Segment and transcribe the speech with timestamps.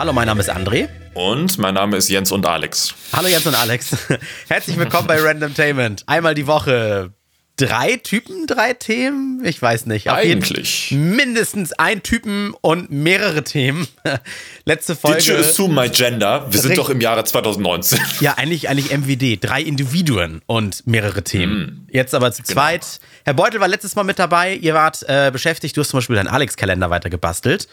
[0.00, 0.88] Hallo, mein Name ist André.
[1.12, 2.94] Und mein Name ist Jens und Alex.
[3.12, 3.94] Hallo Jens und Alex.
[4.48, 6.04] Herzlich willkommen bei Randomtainment.
[6.06, 7.12] Einmal die Woche
[7.60, 9.44] drei Typen, drei Themen?
[9.44, 10.10] Ich weiß nicht.
[10.10, 10.90] Eigentlich.
[10.92, 13.86] mindestens ein Typen und mehrere Themen.
[14.64, 15.18] Letzte Folge.
[15.18, 16.46] Did you assume my gender?
[16.50, 18.00] Wir sind doch im Jahre 2019.
[18.20, 19.42] Ja, eigentlich, eigentlich MWD.
[19.42, 21.86] Drei Individuen und mehrere Themen.
[21.88, 21.94] Mm.
[21.94, 22.54] Jetzt aber zu genau.
[22.54, 23.00] zweit.
[23.24, 24.54] Herr Beutel war letztes Mal mit dabei.
[24.54, 25.76] Ihr wart äh, beschäftigt.
[25.76, 27.68] Du hast zum Beispiel deinen Alex-Kalender weiter gebastelt.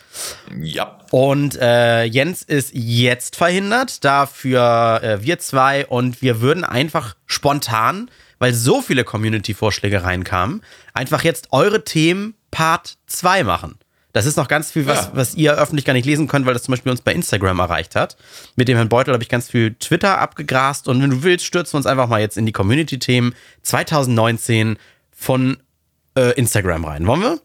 [0.61, 0.99] Ja.
[1.11, 4.03] Und äh, Jens ist jetzt verhindert.
[4.05, 5.85] Dafür äh, wir zwei.
[5.85, 10.61] Und wir würden einfach spontan weil so viele Community-Vorschläge reinkamen,
[10.93, 13.77] einfach jetzt eure Themen Part 2 machen.
[14.13, 15.11] Das ist noch ganz viel, was, ja.
[15.13, 17.95] was ihr öffentlich gar nicht lesen könnt, weil das zum Beispiel uns bei Instagram erreicht
[17.95, 18.17] hat.
[18.55, 21.73] Mit dem Herrn Beutel habe ich ganz viel Twitter abgegrast und wenn du willst, stürzen
[21.73, 24.77] wir uns einfach mal jetzt in die Community-Themen 2019
[25.11, 25.57] von
[26.15, 27.05] äh, Instagram rein.
[27.05, 27.39] Wollen wir?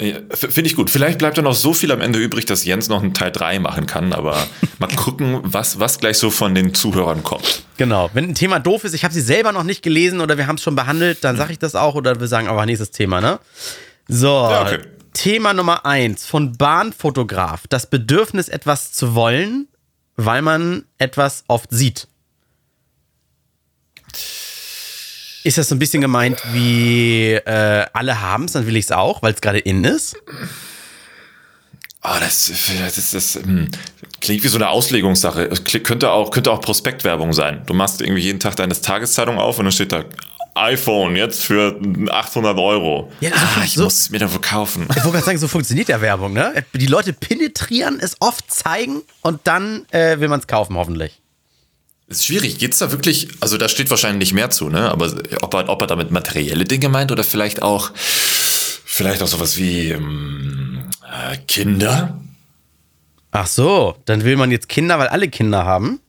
[0.00, 0.88] Finde ich gut.
[0.88, 3.58] Vielleicht bleibt da noch so viel am Ende übrig, dass Jens noch einen Teil 3
[3.58, 4.46] machen kann, aber
[4.78, 7.62] mal gucken, was, was gleich so von den Zuhörern kommt.
[7.76, 8.08] Genau.
[8.14, 10.56] Wenn ein Thema doof ist, ich habe sie selber noch nicht gelesen oder wir haben
[10.56, 13.38] es schon behandelt, dann sage ich das auch oder wir sagen aber nächstes Thema, ne?
[14.08, 14.26] So.
[14.26, 14.78] Ja, okay.
[15.12, 17.66] Thema Nummer 1 von Bahnfotograf.
[17.68, 19.68] Das Bedürfnis, etwas zu wollen,
[20.16, 22.08] weil man etwas oft sieht.
[25.42, 28.92] Ist das so ein bisschen gemeint wie äh, alle haben es, dann will ich es
[28.92, 30.16] auch, weil es gerade in ist?
[32.02, 33.68] Oh, das, das, das, das hm,
[34.20, 35.44] klingt wie so eine Auslegungssache.
[35.44, 37.62] Es könnte auch, könnte auch Prospektwerbung sein.
[37.66, 40.04] Du machst irgendwie jeden Tag deine Tageszeitung auf und dann steht da
[40.54, 41.78] iPhone jetzt für
[42.10, 43.12] 800 Euro.
[43.20, 44.86] Ja, also ah, ich so, muss es mir da verkaufen.
[44.90, 46.64] Ich wollte gerade sagen, so funktioniert ja Werbung, ne?
[46.74, 51.19] Die Leute penetrieren, es oft zeigen und dann äh, will man es kaufen, hoffentlich.
[52.10, 52.58] Ist schwierig.
[52.58, 54.90] Geht's da wirklich, also da steht wahrscheinlich mehr zu, ne?
[54.90, 59.56] Aber ob er, ob er damit materielle Dinge meint oder vielleicht auch, vielleicht auch sowas
[59.56, 62.20] wie ähm, äh, Kinder?
[63.30, 66.00] Ach so, dann will man jetzt Kinder, weil alle Kinder haben?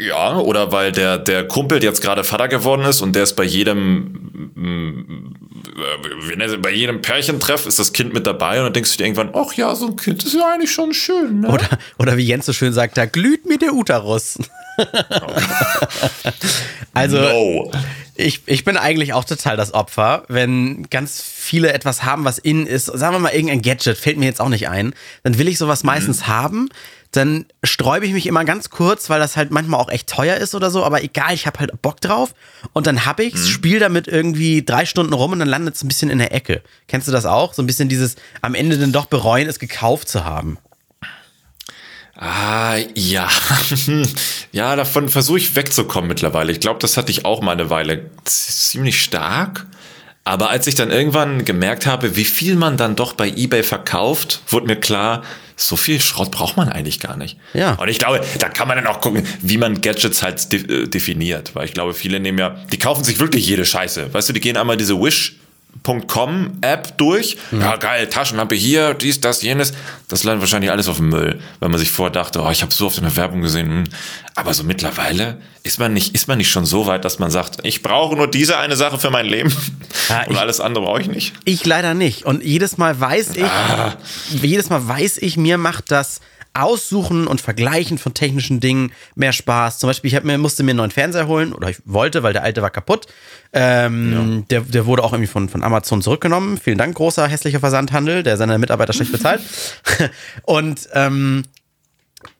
[0.00, 3.44] Ja, oder weil der, der Kumpel jetzt gerade Vater geworden ist und der ist bei
[3.44, 9.04] jedem, äh, bei jedem Pärchentreff ist das Kind mit dabei und dann denkst du dir
[9.04, 11.40] irgendwann, ach ja, so ein Kind ist ja eigentlich schon schön.
[11.40, 11.48] Ne?
[11.48, 11.68] Oder,
[11.98, 14.38] oder wie Jens so schön sagt, da glüht mir der Uterus.
[16.94, 17.70] also, no.
[18.14, 22.66] ich, ich bin eigentlich auch total das Opfer, wenn ganz viele etwas haben, was innen
[22.66, 22.86] ist.
[22.86, 24.94] Sagen wir mal, irgendein Gadget, fällt mir jetzt auch nicht ein.
[25.24, 25.88] Dann will ich sowas mhm.
[25.88, 26.70] meistens haben
[27.12, 30.54] dann sträube ich mich immer ganz kurz, weil das halt manchmal auch echt teuer ist
[30.54, 32.34] oder so, aber egal, ich habe halt Bock drauf
[32.72, 33.48] und dann hab ich's, mhm.
[33.48, 36.62] spiel damit irgendwie drei Stunden rum und dann landet es ein bisschen in der Ecke.
[36.86, 37.54] Kennst du das auch?
[37.54, 40.58] So ein bisschen dieses am Ende dann doch bereuen, es gekauft zu haben.
[42.14, 43.28] Ah, ja.
[44.52, 46.52] ja, davon versuche ich wegzukommen mittlerweile.
[46.52, 49.66] Ich glaube, das hatte ich auch mal eine Weile ziemlich stark.
[50.24, 54.42] Aber als ich dann irgendwann gemerkt habe, wie viel man dann doch bei eBay verkauft,
[54.48, 55.22] wurde mir klar,
[55.56, 57.36] so viel Schrott braucht man eigentlich gar nicht.
[57.52, 57.74] Ja.
[57.74, 60.88] Und ich glaube, da kann man dann auch gucken, wie man Gadgets halt de äh,
[60.88, 61.54] definiert.
[61.54, 64.12] Weil ich glaube, viele nehmen ja, die kaufen sich wirklich jede Scheiße.
[64.12, 65.39] Weißt du, die gehen einmal diese Wish
[66.06, 67.36] Com App durch.
[67.50, 67.62] Mhm.
[67.62, 69.72] Ja, geil, Taschenlampe hier, dies, das, jenes.
[70.08, 72.72] Das landet wahrscheinlich alles auf dem Müll, weil man sich vorher dachte, oh, ich habe
[72.72, 73.70] so oft in der Werbung gesehen.
[73.70, 73.84] Hm.
[74.34, 77.58] Aber so mittlerweile ist man nicht, ist man nicht schon so weit, dass man sagt,
[77.64, 79.54] ich brauche nur diese eine Sache für mein Leben
[80.08, 81.32] ja, und ich, alles andere brauche ich nicht.
[81.44, 82.24] Ich leider nicht.
[82.24, 83.96] Und jedes Mal weiß ich, ah.
[84.30, 86.20] jedes Mal weiß ich, mir macht das
[86.52, 89.78] Aussuchen und Vergleichen von technischen Dingen mehr Spaß.
[89.78, 92.32] Zum Beispiel, ich hab mir, musste mir einen neuen Fernseher holen oder ich wollte, weil
[92.32, 93.06] der alte war kaputt.
[93.52, 94.44] Ähm, ja.
[94.48, 96.56] der, der wurde auch irgendwie von, von Amazon zurückgenommen.
[96.56, 99.40] Vielen Dank, großer hässlicher Versandhandel, der seine Mitarbeiter schlecht bezahlt.
[100.42, 101.44] und ähm,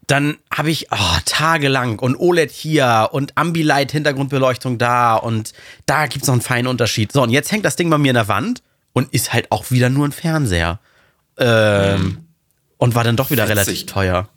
[0.07, 5.53] dann habe ich oh, tagelang und OLED hier und Ambilight Hintergrundbeleuchtung da und
[5.87, 7.13] da gibt es noch einen feinen Unterschied.
[7.13, 9.71] So, und jetzt hängt das Ding bei mir in der Wand und ist halt auch
[9.71, 10.81] wieder nur ein Fernseher.
[11.39, 12.19] Ähm, mhm.
[12.77, 13.67] Und war dann doch wieder 40.
[13.67, 14.29] relativ teuer.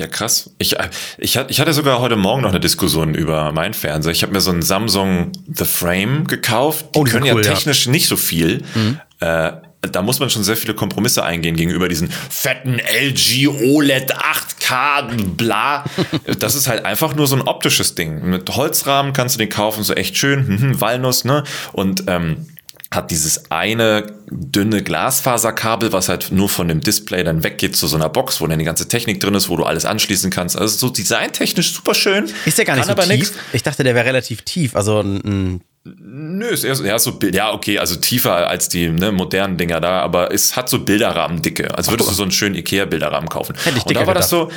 [0.00, 0.48] Ja, krass.
[0.56, 0.88] Ich, äh,
[1.18, 4.12] ich, ich hatte sogar heute Morgen noch eine Diskussion über meinen Fernseher.
[4.12, 6.86] Ich habe mir so einen Samsung The Frame gekauft.
[6.94, 7.92] Die, oh, die können cool, ja technisch ja.
[7.92, 8.62] nicht so viel.
[8.74, 8.98] Mhm.
[9.20, 9.52] Äh,
[9.82, 15.84] da muss man schon sehr viele Kompromisse eingehen gegenüber diesen fetten LG OLED 8K, bla.
[16.38, 18.24] Das ist halt einfach nur so ein optisches Ding.
[18.24, 21.44] Mit Holzrahmen kannst du den kaufen, so echt schön, Walnuss, ne?
[21.74, 22.46] Und ähm,
[22.92, 27.94] hat dieses eine dünne Glasfaserkabel, was halt nur von dem Display dann weggeht zu so
[27.94, 30.58] einer Box, wo dann die ganze Technik drin ist, wo du alles anschließen kannst.
[30.58, 32.28] Also so designtechnisch super schön.
[32.46, 33.08] Ist der gar nicht so tief?
[33.08, 33.32] Nix.
[33.52, 34.74] Ich dachte, der wäre relativ tief.
[34.74, 39.56] Also ein Nö, ist so, ja, so ja, okay, also tiefer als die ne, modernen
[39.56, 41.74] Dinger da, aber es hat so Bilderrahmendicke.
[41.74, 43.56] Also würdest Ach, du so einen schönen Ikea-Bilderrahmen kaufen.
[43.64, 44.50] Hätte ich Und da war das so,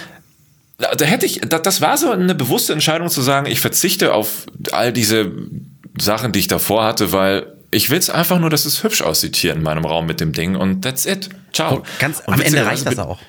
[0.77, 4.91] da hätte ich, das war so eine bewusste Entscheidung zu sagen, ich verzichte auf all
[4.91, 5.31] diese
[5.97, 9.35] Sachen, die ich davor hatte, weil ich will es einfach nur, dass es hübsch aussieht
[9.35, 11.29] hier in meinem Raum mit dem Ding und that's it.
[11.51, 11.79] Ciao.
[11.79, 13.19] Oh, ganz am Ende reicht das auch.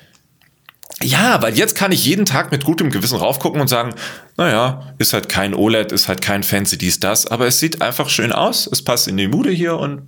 [1.03, 3.93] Ja, weil jetzt kann ich jeden Tag mit gutem Gewissen raufgucken und sagen,
[4.37, 8.07] naja, ist halt kein OLED, ist halt kein fancy dies, das, aber es sieht einfach
[8.09, 10.03] schön aus, es passt in die Mude hier und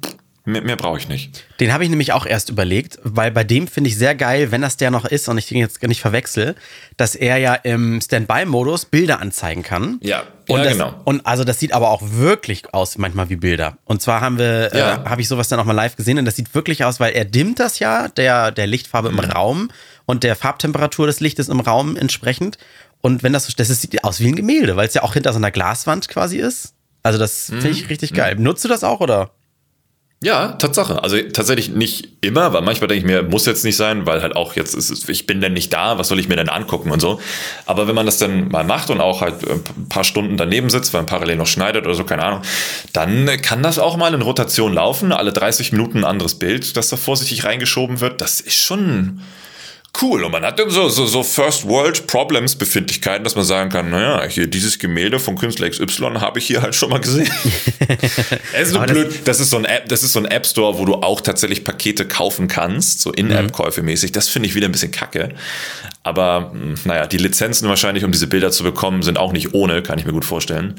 [0.47, 1.43] Mehr, mehr brauche ich nicht.
[1.59, 4.61] Den habe ich nämlich auch erst überlegt, weil bei dem finde ich sehr geil, wenn
[4.61, 6.55] das der noch ist und ich den jetzt nicht verwechsel,
[6.95, 9.99] dass er ja im Standby-Modus Bilder anzeigen kann.
[10.01, 10.95] Ja, und ja das, genau.
[11.03, 13.77] Und also das sieht aber auch wirklich aus manchmal wie Bilder.
[13.83, 15.03] Und zwar haben wir, Ja.
[15.03, 17.11] äh, habe ich sowas dann auch mal live gesehen und das sieht wirklich aus, weil
[17.13, 19.19] er dimmt das ja, der, der Lichtfarbe Mhm.
[19.19, 19.69] im Raum
[20.05, 22.57] und der Farbtemperatur des Lichtes im Raum entsprechend.
[23.01, 25.33] Und wenn das so, das sieht aus wie ein Gemälde, weil es ja auch hinter
[25.33, 26.73] so einer Glaswand quasi ist.
[27.03, 27.73] Also das finde Mhm.
[27.73, 28.35] ich richtig geil.
[28.39, 29.31] Nutzt du das auch oder?
[30.19, 31.03] Ja, Tatsache.
[31.03, 34.35] Also tatsächlich nicht immer, weil manchmal denke ich mir, muss jetzt nicht sein, weil halt
[34.35, 36.99] auch jetzt ist ich bin denn nicht da, was soll ich mir denn angucken und
[36.99, 37.21] so.
[37.67, 40.91] Aber wenn man das dann mal macht und auch halt ein paar Stunden daneben sitzt,
[40.93, 42.41] weil man parallel noch schneidet oder so, keine Ahnung,
[42.93, 46.89] dann kann das auch mal in Rotation laufen, alle 30 Minuten ein anderes Bild, das
[46.89, 48.19] da vorsichtig reingeschoben wird.
[48.19, 49.21] Das ist schon
[50.01, 50.23] cool.
[50.23, 53.89] Und man hat dann so, so, so First World Problems Befindlichkeiten, dass man sagen kann,
[53.89, 57.29] naja, hier dieses Gemälde von Künstler XY habe ich hier halt schon mal gesehen.
[58.53, 59.19] es ist so Aber das- blöd.
[59.25, 61.63] Das ist so ein App, das ist so ein App Store, wo du auch tatsächlich
[61.63, 64.11] Pakete kaufen kannst, so In-App-Käufe mäßig.
[64.11, 65.29] Das finde ich wieder ein bisschen kacke.
[66.03, 69.81] Aber mh, naja, die Lizenzen wahrscheinlich, um diese Bilder zu bekommen, sind auch nicht ohne,
[69.81, 70.75] kann ich mir gut vorstellen.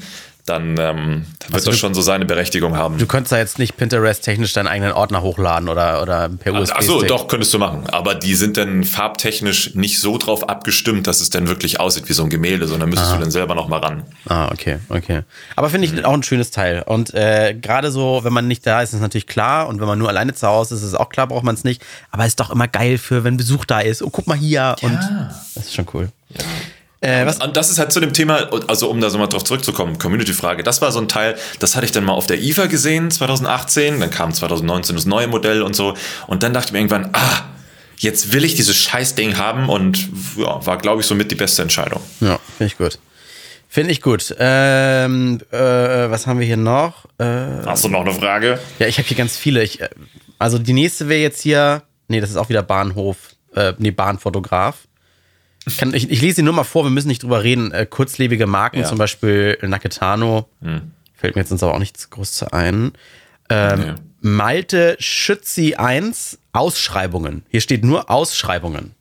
[0.49, 2.97] Dann, ähm, wird Also das du- schon so seine Berechtigung haben.
[2.97, 6.73] Du könntest da jetzt nicht Pinterest-technisch deinen eigenen Ordner hochladen oder, oder per USB.
[6.77, 7.83] Ach so, doch, könntest du machen.
[7.91, 12.13] Aber die sind dann farbtechnisch nicht so drauf abgestimmt, dass es dann wirklich aussieht wie
[12.13, 14.03] so ein Gemälde, sondern müsstest du dann selber noch mal ran.
[14.27, 15.21] Ah, okay, okay.
[15.55, 16.05] Aber finde ich Mhm.
[16.05, 16.83] auch ein schönes Teil.
[16.85, 19.67] Und äh, gerade so, wenn man nicht da ist, ist es natürlich klar.
[19.67, 21.63] Und wenn man nur alleine zu Hause ist, ist es auch klar, braucht man es
[21.63, 21.81] nicht.
[22.11, 24.01] Aber es ist doch immer geil für, wenn Besuch da ist.
[24.01, 24.75] Oh, guck mal hier.
[24.81, 24.97] Und
[25.55, 26.09] das ist schon cool.
[27.01, 27.37] Äh, was?
[27.41, 30.63] Und das ist halt zu dem Thema, also um da so mal drauf zurückzukommen, Community-Frage.
[30.63, 33.99] Das war so ein Teil, das hatte ich dann mal auf der IFA gesehen, 2018.
[34.01, 35.95] Dann kam 2019 das neue Modell und so.
[36.27, 37.43] Und dann dachte ich mir irgendwann, ah,
[37.97, 39.69] jetzt will ich dieses Scheißding haben.
[39.69, 42.01] Und ja, war, glaube ich, somit die beste Entscheidung.
[42.19, 42.99] Ja, finde ich gut.
[43.71, 44.35] Finde ich gut.
[44.39, 47.05] Ähm, äh, was haben wir hier noch?
[47.19, 47.23] Äh,
[47.65, 48.59] Hast du noch eine Frage?
[48.79, 49.63] ja, ich habe hier ganz viele.
[49.63, 49.89] Ich, äh,
[50.39, 51.83] also die nächste wäre jetzt hier.
[52.07, 53.17] Nee, das ist auch wieder Bahnhof.
[53.55, 54.75] Äh, nee, Bahnfotograf.
[55.69, 57.71] Ich, kann, ich, ich lese sie nur mal vor, wir müssen nicht drüber reden.
[57.71, 58.85] Äh, kurzlebige Marken, Ja.
[58.85, 60.49] zum Beispiel Naketano.
[61.15, 62.91] Fällt mir jetzt sonst aber auch nichts Großes zu ein.
[63.49, 63.93] Ähm, Nee.
[64.21, 67.43] Malte Schützi 1, Ausschreibungen.
[67.49, 68.93] Hier steht nur Ausschreibungen.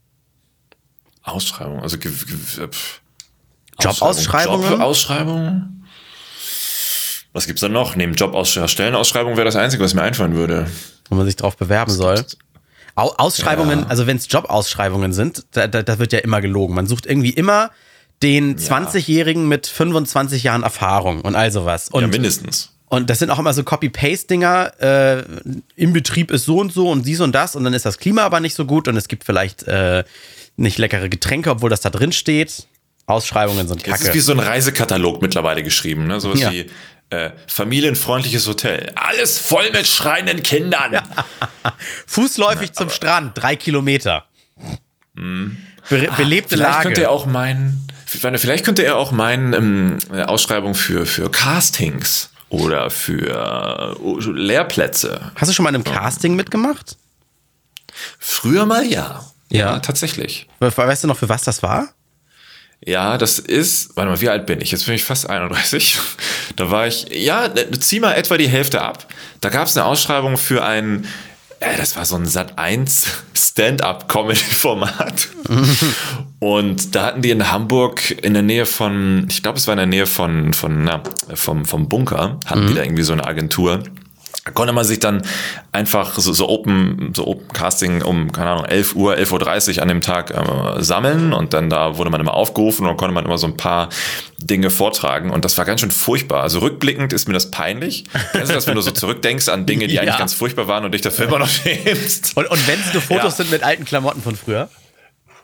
[1.22, 3.00] Ausschreibung, also ge- ge- pff.
[3.80, 4.70] Jobausschreibungen?
[4.70, 5.84] Jobausschreibungen?
[7.32, 7.94] Was gibt's da noch?
[7.96, 10.68] Neben Jobausschreibung, Stellenausschreibung wäre das Einzige, was mir einfallen würde.
[11.10, 12.18] wo man sich drauf bewerben soll.
[12.18, 12.22] Au
[12.98, 13.86] Ausschreibungen, Ja.
[13.86, 16.74] also wenn es Jobausschreibungen sind, da, da, da wird ja immer gelogen.
[16.74, 17.70] Man sucht irgendwie immer
[18.22, 21.88] den 20-Jährigen mit 25 Jahren Erfahrung und all sowas.
[21.90, 22.72] Und, ja, mindestens.
[22.86, 24.72] und das sind auch immer so Copy-Paste-Dinger.
[24.80, 25.24] Äh,
[25.76, 28.22] Im Betrieb ist so und so und dies und das und dann ist das Klima
[28.22, 30.02] aber nicht so gut und es gibt vielleicht äh,
[30.56, 32.66] nicht leckere Getränke, obwohl das da drin steht.
[33.06, 34.14] Ausschreibungen sind Es ist kacke.
[34.14, 36.20] wie so ein Reisekatalog mittlerweile geschrieben, ne?
[36.20, 36.50] So Ja.
[36.52, 36.66] wie
[37.10, 38.92] äh, familienfreundliches Hotel.
[38.94, 41.00] Alles voll mit schreienden Kindern.
[42.06, 44.24] Fußläufig zum Strand, drei Kilometer.
[45.14, 45.56] Be
[46.16, 46.82] belebte Vielleicht Lage.
[46.82, 52.30] könnte er auch meinen, vielleicht könnte er auch meinen ähm, äh, Ausschreibung für, für Castings
[52.50, 55.32] oder für äh, Lehrplätze.
[55.34, 56.96] Hast du schon mal in einem Casting mitgemacht?
[58.18, 59.24] Früher mal ja.
[59.50, 59.78] Ja.
[59.80, 60.46] tatsächlich.
[60.60, 61.88] We- Weißt du noch, für was das war?
[62.84, 64.70] Ja, das ist, warte mal, wie alt bin ich?
[64.70, 65.98] Jetzt bin ich fast 31.
[66.56, 69.06] Da war ich, ja, zieh mal etwa die Hälfte ab.
[69.40, 71.06] Da gab es eine Ausschreibung für ein,
[71.60, 75.28] äh, das war so ein Sat 1 Stand-up-Comedy-Format.
[76.40, 79.78] Und da hatten die in Hamburg in der Nähe von, ich glaube, es war in
[79.78, 81.00] der Nähe von, von na,
[81.34, 83.84] vom, vom Bunker, hatten die da irgendwie so eine Agentur.
[84.48, 85.20] Da konnte man sich dann
[85.72, 89.88] einfach so, so Open, so Open Casting um, keine Ahnung, 11 Uhr, 11.30 Uhr an
[89.88, 93.26] dem Tag äh, sammeln und dann da wurde man immer aufgerufen und dann konnte man
[93.26, 93.90] immer so ein paar
[94.38, 96.42] Dinge vortragen und das war ganz schön furchtbar.
[96.44, 98.04] Also rückblickend ist mir das peinlich.
[98.32, 100.00] Kennst du das, wenn du so zurückdenkst an Dinge, die Ja.
[100.00, 102.34] eigentlich ganz furchtbar waren und dich dafür immer noch schämst?
[102.34, 103.30] Und, und wenn es nur Fotos Ja.
[103.32, 104.70] sind mit alten Klamotten von früher?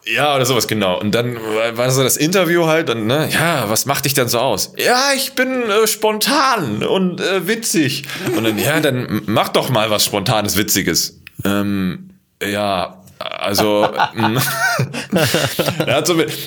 [0.06, 1.00] Ja, oder sowas, genau.
[1.00, 4.38] Und dann war so das Interview halt und, ne, ja, was macht dich denn so
[4.38, 4.73] aus?
[4.76, 8.04] Ja, ich bin äh, spontan und äh, witzig.
[8.37, 11.20] Und dann, ja, dann mach doch mal was Spontanes, Witziges.
[11.44, 12.11] Ähm,
[12.42, 13.88] ja, also,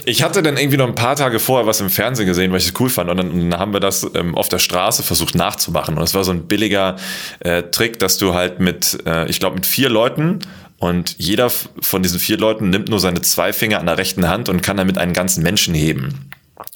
[0.06, 2.68] ich hatte dann irgendwie noch ein paar Tage vorher was im Fernsehen gesehen, weil ich
[2.68, 3.10] es cool fand.
[3.10, 5.98] Und dann, und dann haben wir das ähm, auf der Straße versucht nachzumachen.
[5.98, 6.98] Und es war so ein billiger
[7.40, 10.40] äh, Trick, dass du halt mit, äh, ich glaube, mit vier Leuten
[10.80, 14.50] und jeder von diesen vier Leuten nimmt nur seine zwei Finger an der rechten Hand
[14.50, 16.30] und kann damit einen ganzen Menschen heben.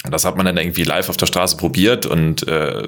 [0.09, 2.83] Das hat man dann irgendwie live auf der Straße probiert und äh,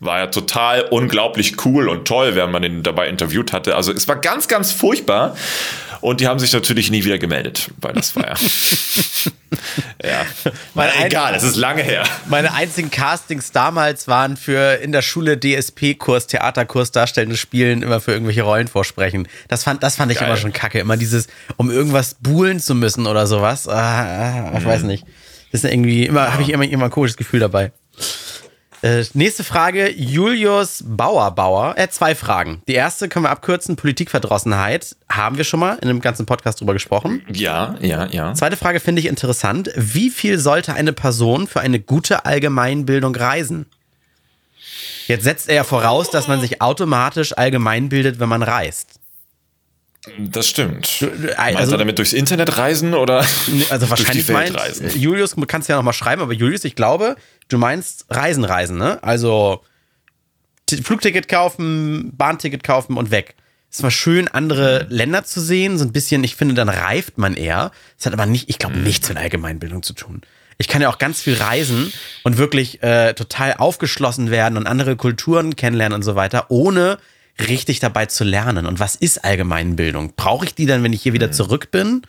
[0.00, 3.76] war ja total unglaublich cool und toll, während man ihn dabei interviewt hatte.
[3.76, 5.36] Also es war ganz, ganz furchtbar.
[6.00, 8.34] Und die haben sich natürlich nie wieder gemeldet, weil das war ja.
[10.04, 10.26] ja.
[10.74, 12.04] Meine egal, es ist lange her.
[12.26, 18.12] Meine einzigen Castings damals waren für in der Schule DSP-Kurs, Theaterkurs, darstellendes Spielen, immer für
[18.12, 19.26] irgendwelche Rollen vorsprechen.
[19.48, 20.28] Das fand, das fand ich Geil.
[20.28, 20.78] immer schon kacke.
[20.78, 23.66] Immer dieses, um irgendwas buhlen zu müssen oder sowas.
[23.68, 24.68] Ah, ah ich mhm.
[24.68, 25.04] weiß nicht.
[25.52, 26.32] Das ist irgendwie immer, ja.
[26.32, 27.72] habe ich immer, immer ein komisches Gefühl dabei.
[28.80, 31.74] Äh, nächste Frage, Julius Bauer Bauer.
[31.76, 32.62] Er hat zwei Fragen.
[32.68, 34.94] Die erste können wir abkürzen, Politikverdrossenheit.
[35.08, 37.22] Haben wir schon mal in einem ganzen Podcast drüber gesprochen.
[37.32, 38.34] Ja, ja, ja.
[38.34, 39.70] Zweite Frage finde ich interessant.
[39.74, 43.66] Wie viel sollte eine Person für eine gute Allgemeinbildung reisen?
[45.08, 48.97] Jetzt setzt er ja voraus, dass man sich automatisch allgemein bildet, wenn man reist.
[50.18, 51.00] Das stimmt.
[51.00, 51.06] Du,
[51.38, 53.24] also, Meinst du damit durchs Internet reisen oder
[53.70, 54.90] also wahrscheinlich durch die Welt reisen?
[54.98, 57.16] Julius, du kannst ja noch mal schreiben, aber Julius, ich glaube,
[57.48, 59.02] du meinst Reisen, Reisen, ne?
[59.02, 59.62] Also
[60.82, 63.34] Flugticket kaufen, Bahnticket kaufen und weg.
[63.70, 64.96] Es war schön, andere mhm.
[64.96, 67.70] Länder zu sehen, so ein bisschen, ich finde, dann reift man eher.
[67.98, 68.84] Es hat aber nicht, ich glaube, mhm.
[68.84, 70.22] nichts mit Allgemeinbildung zu tun.
[70.56, 71.92] Ich kann ja auch ganz viel reisen
[72.24, 76.98] und wirklich äh, total aufgeschlossen werden und andere Kulturen kennenlernen und so weiter, ohne
[77.40, 78.66] richtig dabei zu lernen.
[78.66, 80.14] Und was ist Allgemeinbildung?
[80.16, 81.32] Brauche ich die dann, wenn ich hier wieder mhm.
[81.32, 82.02] zurück bin?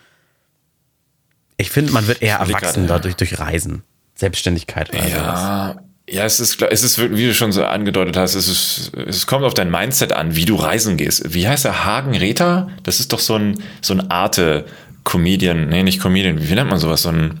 [1.56, 3.82] Ich finde, man wird eher erwachsen dadurch durch Reisen.
[4.14, 5.68] Selbstständigkeit oder ja.
[5.68, 5.84] Sowas.
[6.08, 9.44] Ja, es ist, es ist, wie du schon so angedeutet hast, es, ist, es kommt
[9.44, 11.34] auf dein Mindset an, wie du reisen gehst.
[11.34, 12.68] Wie heißt der Hagen Rether?
[12.82, 17.02] Das ist doch so ein, so ein Arte-Comedian, nee, nicht Comedian, wie nennt man sowas?
[17.02, 17.40] So ein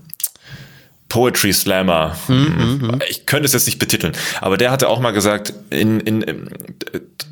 [1.10, 2.16] Poetry Slammer.
[2.28, 6.00] Mhm, mhm, ich könnte es jetzt nicht betiteln, aber der hatte auch mal gesagt, in,
[6.00, 6.50] in, in,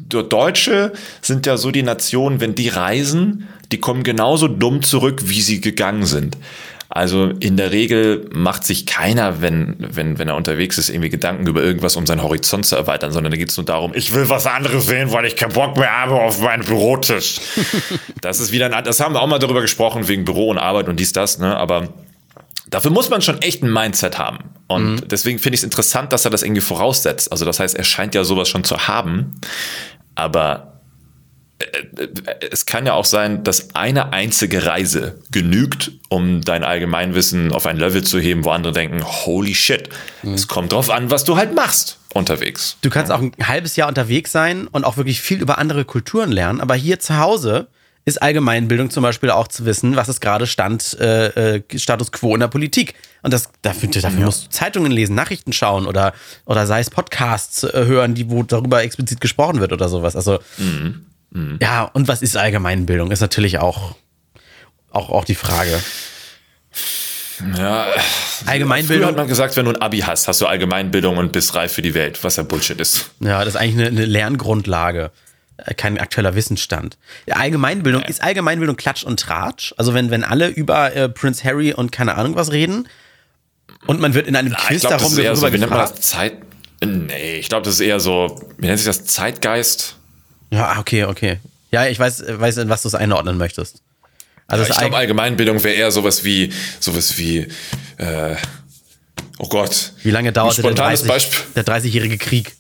[0.09, 0.93] Deutsche
[1.23, 5.61] sind ja so die Nation, wenn die reisen, die kommen genauso dumm zurück, wie sie
[5.61, 6.37] gegangen sind.
[6.91, 11.47] Also in der Regel macht sich keiner, wenn, wenn, wenn er unterwegs ist, irgendwie Gedanken
[11.47, 14.29] über irgendwas, um seinen Horizont zu erweitern, sondern da geht es nur darum, ich will
[14.31, 17.41] was anderes sehen, weil ich keinen Bock mehr habe auf meinen Bürotisch.
[18.23, 20.89] das ist wieder ein, das haben wir auch mal darüber gesprochen, wegen Büro und Arbeit
[20.89, 21.89] und dies, das, ne, aber
[22.71, 24.51] Dafür muss man schon echt ein Mindset haben.
[24.67, 25.09] Und mhm.
[25.09, 27.33] deswegen finde ich es interessant, dass er das irgendwie voraussetzt.
[27.33, 29.41] Also das heißt, er scheint ja sowas schon zu haben.
[30.15, 30.81] Aber
[31.59, 32.09] äh, äh,
[32.51, 37.77] es kann ja auch sein, dass eine einzige Reise genügt, um dein Allgemeinwissen auf ein
[37.77, 39.89] Level zu heben, wo andere denken, holy shit,
[40.23, 40.35] mhm.
[40.35, 42.77] es kommt drauf an, was du halt machst unterwegs.
[42.83, 46.31] Du kannst auch ein halbes Jahr unterwegs sein und auch wirklich viel über andere Kulturen
[46.31, 47.69] lernen, aber hier zu Hause
[48.09, 52.35] ist Allgemeinbildung zum Beispiel auch zu wissen, was ist gerade Stand, äh, äh, Status quo
[52.35, 52.95] in der Politik.
[53.23, 54.25] Und das, dafür, dafür ja.
[54.25, 56.15] musst du Zeitungen lesen, Nachrichten schauen oder,
[56.47, 60.17] oder sei es Podcasts äh, hören, die, wo darüber explizit gesprochen wird oder sowas.
[60.17, 61.07] Also, mhm.
[61.31, 61.59] Mhm.
[61.61, 63.11] ja, und was ist Allgemeinbildung?
[63.11, 63.95] Ist natürlich auch,
[64.91, 65.79] auch, auch die Frage.
[67.57, 67.87] Ja,
[68.47, 69.03] Allgemeinbildung.
[69.03, 71.73] Früher hat man gesagt, wenn du ein Abi hast, hast du Allgemeinbildung und bist reif
[71.73, 73.11] für die Welt, was ja Bullshit ist.
[73.21, 75.13] Ja, das ist eigentlich eine, eine Lerngrundlage.
[75.65, 76.99] Äh, kein aktueller Wissensstand.
[77.29, 79.75] Allgemeinbildung ist Allgemeinbildung Klatsch und Tratsch.
[79.77, 82.89] Also wenn, wenn alle über äh, Prince Harry und keine Ahnung was reden
[83.87, 86.01] und man wird in einem Quiz glaub, darum das so, wie nennt man das?
[86.01, 86.35] Zeit?
[86.85, 89.05] Nee, ich glaube, das ist eher so, wie nennt sich das?
[89.05, 89.97] Zeitgeist?
[90.51, 91.39] Ja, okay, okay.
[91.73, 93.83] Ja, ich weiß, weiß in was du es einordnen möchtest.
[94.47, 97.49] Also ja, ich glaube, Allgemeinbildung wäre eher sowas wie, sowas wie,
[97.99, 98.37] äh,
[99.39, 99.93] oh Gott.
[100.03, 101.09] Wie lange dauerte der 30,
[101.57, 102.55] der 30-jährige Krieg?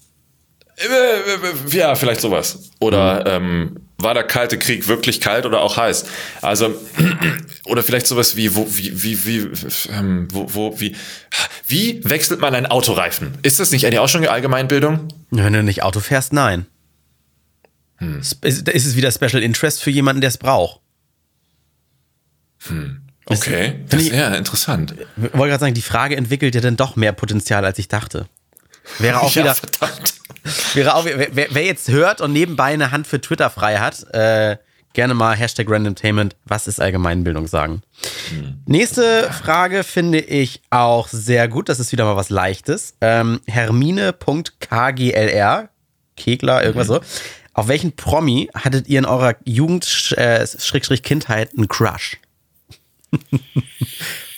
[1.71, 2.71] Ja, vielleicht sowas.
[2.79, 3.47] Oder mhm.
[3.47, 6.05] ähm, war der Kalte Krieg wirklich kalt oder auch heiß?
[6.41, 6.75] Also,
[7.65, 9.51] oder vielleicht sowas wie, wo, wie, wie, wie,
[9.93, 10.95] ähm, wo, wo, wie,
[11.67, 13.37] wie wechselt man einen Autoreifen?
[13.43, 15.09] Ist das nicht eine auch schon Allgemeinbildung?
[15.31, 16.67] Wenn du nicht Auto fährst, nein.
[17.97, 18.21] Hm.
[18.21, 20.81] Ist, ist es wieder Special Interest für jemanden, der es braucht?
[22.69, 23.03] Hm.
[23.27, 24.95] Okay, das ist ja interessant.
[25.17, 28.27] Ich wollte gerade sagen, die Frage entwickelt ja dann doch mehr Potenzial, als ich dachte.
[28.99, 29.55] Wäre auch ja, wieder.
[29.55, 30.15] Verdammt.
[30.75, 34.57] Wäre auch, wer, wer, jetzt hört und nebenbei eine Hand für Twitter frei hat, äh,
[34.93, 37.83] gerne mal Hashtag Randomtainment, was ist Allgemeinbildung sagen.
[38.31, 38.59] Hm.
[38.67, 41.69] Nächste Frage finde ich auch sehr gut.
[41.69, 42.95] Das ist wieder mal was Leichtes.
[43.01, 44.19] Ähm, Hermine.kglr,
[46.17, 46.93] Kegler, irgendwas mhm.
[46.95, 47.01] so.
[47.55, 50.47] Auf welchen Promi hattet ihr in eurer Jugend, äh,
[51.57, 52.19] einen Crush?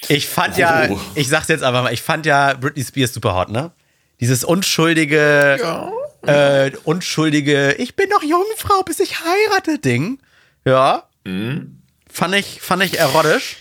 [0.09, 0.61] ich fand oh.
[0.61, 3.73] ja, ich sag's jetzt einfach mal, ich fand ja Britney Spears super hot, ne?
[4.20, 6.64] Dieses unschuldige, ja.
[6.66, 10.18] äh, unschuldige, ich bin noch Jungfrau, bis ich heirate Ding.
[10.64, 11.04] Ja.
[11.24, 11.80] Mhm.
[12.10, 13.56] Fand ich, fand ich erotisch.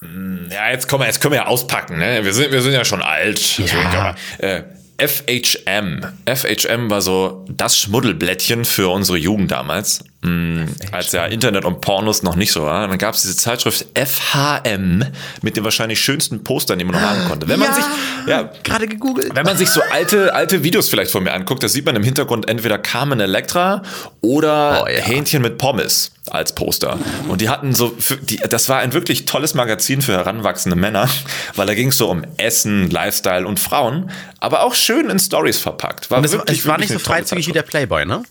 [0.00, 2.24] Mm, ja, jetzt können wir, jetzt können wir ja auspacken, ne?
[2.24, 3.58] Wir sind, wir sind ja schon alt.
[3.58, 4.14] Ja.
[4.38, 4.62] Also, äh,
[4.98, 6.00] FHM.
[6.26, 11.80] FHM war so das Schmuddelblättchen für unsere Jugend damals, mh, mm, als ja Internet und
[11.80, 12.86] Pornos noch nicht so war.
[12.88, 15.04] Dann gab es diese Zeitschrift FHM
[15.42, 17.48] mit den wahrscheinlich schönsten Postern, die man noch haben konnte.
[17.48, 17.84] Wenn ja, man sich,
[18.26, 19.34] ja, gerade gegoogelt.
[19.34, 22.02] Wenn man sich so alte, alte Videos vielleicht von mir anguckt, da sieht man im
[22.02, 23.82] Hintergrund entweder Carmen Electra
[24.20, 25.00] oder oh, ja.
[25.00, 26.98] Hähnchen mit Pommes als Poster.
[27.28, 31.08] Und die hatten so, die, das war ein wirklich tolles Magazin für heranwachsende Männer,
[31.54, 34.10] weil da ging es so um Essen, Lifestyle und Frauen,
[34.40, 36.10] aber auch schön in Stories verpackt.
[36.10, 38.22] War und es, wirklich, es war nicht so freizügig wie der Playboy, ne?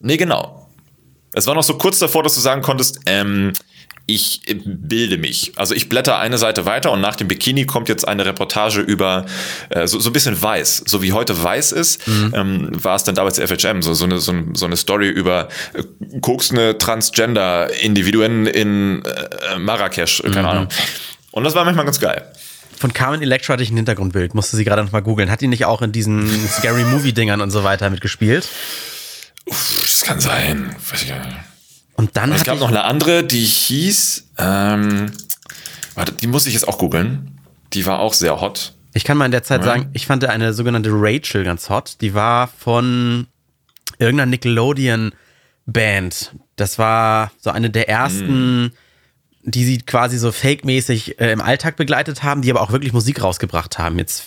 [0.00, 0.61] Nee, genau.
[1.32, 3.52] Es war noch so kurz davor, dass du sagen konntest, ähm,
[4.06, 5.52] ich bilde mich.
[5.56, 9.26] Also ich blätter eine Seite weiter und nach dem Bikini kommt jetzt eine Reportage über
[9.70, 10.84] äh, so, so ein bisschen weiß.
[10.86, 12.32] So wie heute weiß ist, mhm.
[12.34, 13.80] ähm, war es dann damals FHM.
[13.80, 15.84] So, so, eine, so, so eine Story über äh,
[16.20, 20.46] koksende Transgender-Individuen in äh, Marrakesch, keine mhm.
[20.46, 20.68] Ahnung.
[21.30, 22.26] Und das war manchmal ganz geil.
[22.76, 25.30] Von Carmen Electra hatte ich ein Hintergrundbild, musste sie gerade noch mal googeln.
[25.30, 28.48] Hat die nicht auch in diesen Scary Movie-Dingern und so weiter mitgespielt?
[29.46, 30.74] Uff, das kann sein.
[30.90, 31.36] Weiß ich gar nicht.
[31.94, 32.32] Und dann.
[32.32, 35.12] Es gab noch eine andere, die hieß, ähm,
[35.94, 37.38] warte, die muss ich jetzt auch googeln.
[37.72, 38.74] Die war auch sehr hot.
[38.94, 39.66] Ich kann mal in der Zeit ja.
[39.66, 41.96] sagen, ich fand eine sogenannte Rachel ganz hot.
[42.00, 43.26] Die war von
[43.98, 46.34] irgendeiner Nickelodeon-Band.
[46.56, 48.72] Das war so eine der ersten, mm.
[49.44, 53.22] die sie quasi so fake-mäßig äh, im Alltag begleitet haben, die aber auch wirklich Musik
[53.22, 53.98] rausgebracht haben.
[53.98, 54.24] Jetzt,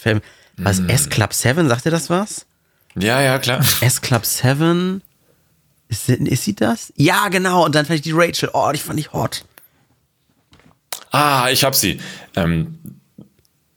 [0.57, 0.89] was, mm.
[0.89, 2.47] S-Club 7, sagt ihr das was?
[2.97, 3.63] Ja, ja, klar.
[3.81, 5.03] S-Club 7.
[5.95, 6.91] Ist, ist sie das?
[6.97, 7.65] Ja, genau.
[7.65, 8.49] Und dann fand ich die Rachel.
[8.53, 9.45] Oh, die fand ich hot.
[11.11, 11.99] Ah, ich hab sie.
[12.35, 12.77] Ähm,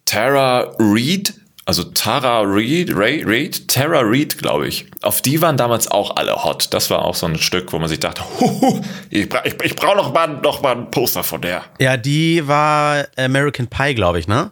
[0.04, 1.34] Tara Reid,
[1.64, 4.87] also Tara Reid, Ray, Reid, Tara Reid, glaube ich.
[5.02, 6.75] Auf die waren damals auch alle hot.
[6.75, 9.76] Das war auch so ein Stück, wo man sich dachte, huhu, ich, bra ich, ich
[9.76, 11.64] brauche noch mal, noch mal ein Poster von der.
[11.78, 14.50] Ja, die war American Pie, glaube ich, ne?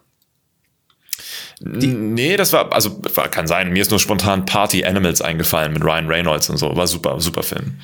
[1.61, 5.83] Die, nee, das war, also kann sein, mir ist nur spontan Party Animals eingefallen mit
[5.83, 6.77] Ryan Reynolds und so.
[6.77, 7.79] War super, super Film.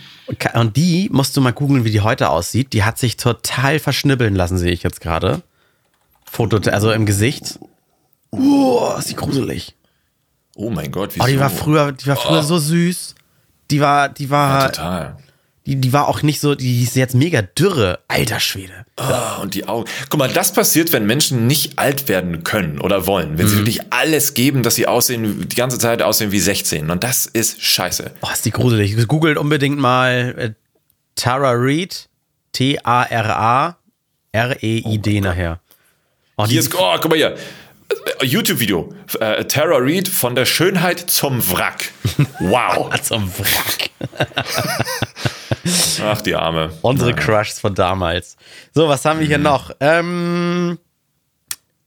[0.55, 2.75] Und die musst du mal googeln, wie die heute aussieht.
[2.75, 5.43] Die hat sich total verschnibbeln lassen, sehe ich jetzt gerade.
[6.25, 7.59] Foto, also im Gesicht.
[8.31, 9.75] Oh, ist die gruselig.
[10.55, 12.43] Oh mein Gott, wie Oh, die war früher, die war früher oh.
[12.43, 13.14] so süß.
[13.71, 14.64] Die war, die war.
[14.64, 15.17] Ja, total.
[15.66, 18.01] Die, die war auch nicht so, die ist jetzt mega dürre.
[18.09, 18.85] Alter Schwede.
[18.98, 19.88] Oh, und die Augen.
[20.09, 23.38] Guck mal, das passiert, wenn Menschen nicht alt werden können oder wollen.
[23.38, 23.51] Wenn mhm.
[23.51, 26.90] sie wirklich alles geben, dass sie aussehen, die ganze Zeit aussehen wie 16.
[26.90, 28.11] Und das ist scheiße.
[28.22, 28.96] Oh, ist die gruselig.
[29.07, 30.51] Googelt unbedingt mal äh,
[31.14, 32.09] Tara Reid.
[32.53, 33.77] T-A-R-A.
[34.33, 35.61] R-E-I-D oh nachher.
[36.37, 37.37] Oh, hier ist, oh, guck mal hier.
[38.20, 38.94] Äh, YouTube-Video.
[39.20, 41.92] Äh, Tara Reid von der Schönheit zum Wrack.
[42.40, 42.90] Wow.
[43.02, 43.90] zum Wrack.
[46.02, 46.72] Ach, die Arme.
[46.83, 48.37] Unsere Crushs von damals.
[48.74, 49.44] So, was haben wir hier mhm.
[49.44, 49.70] noch?
[49.81, 50.78] Ähm,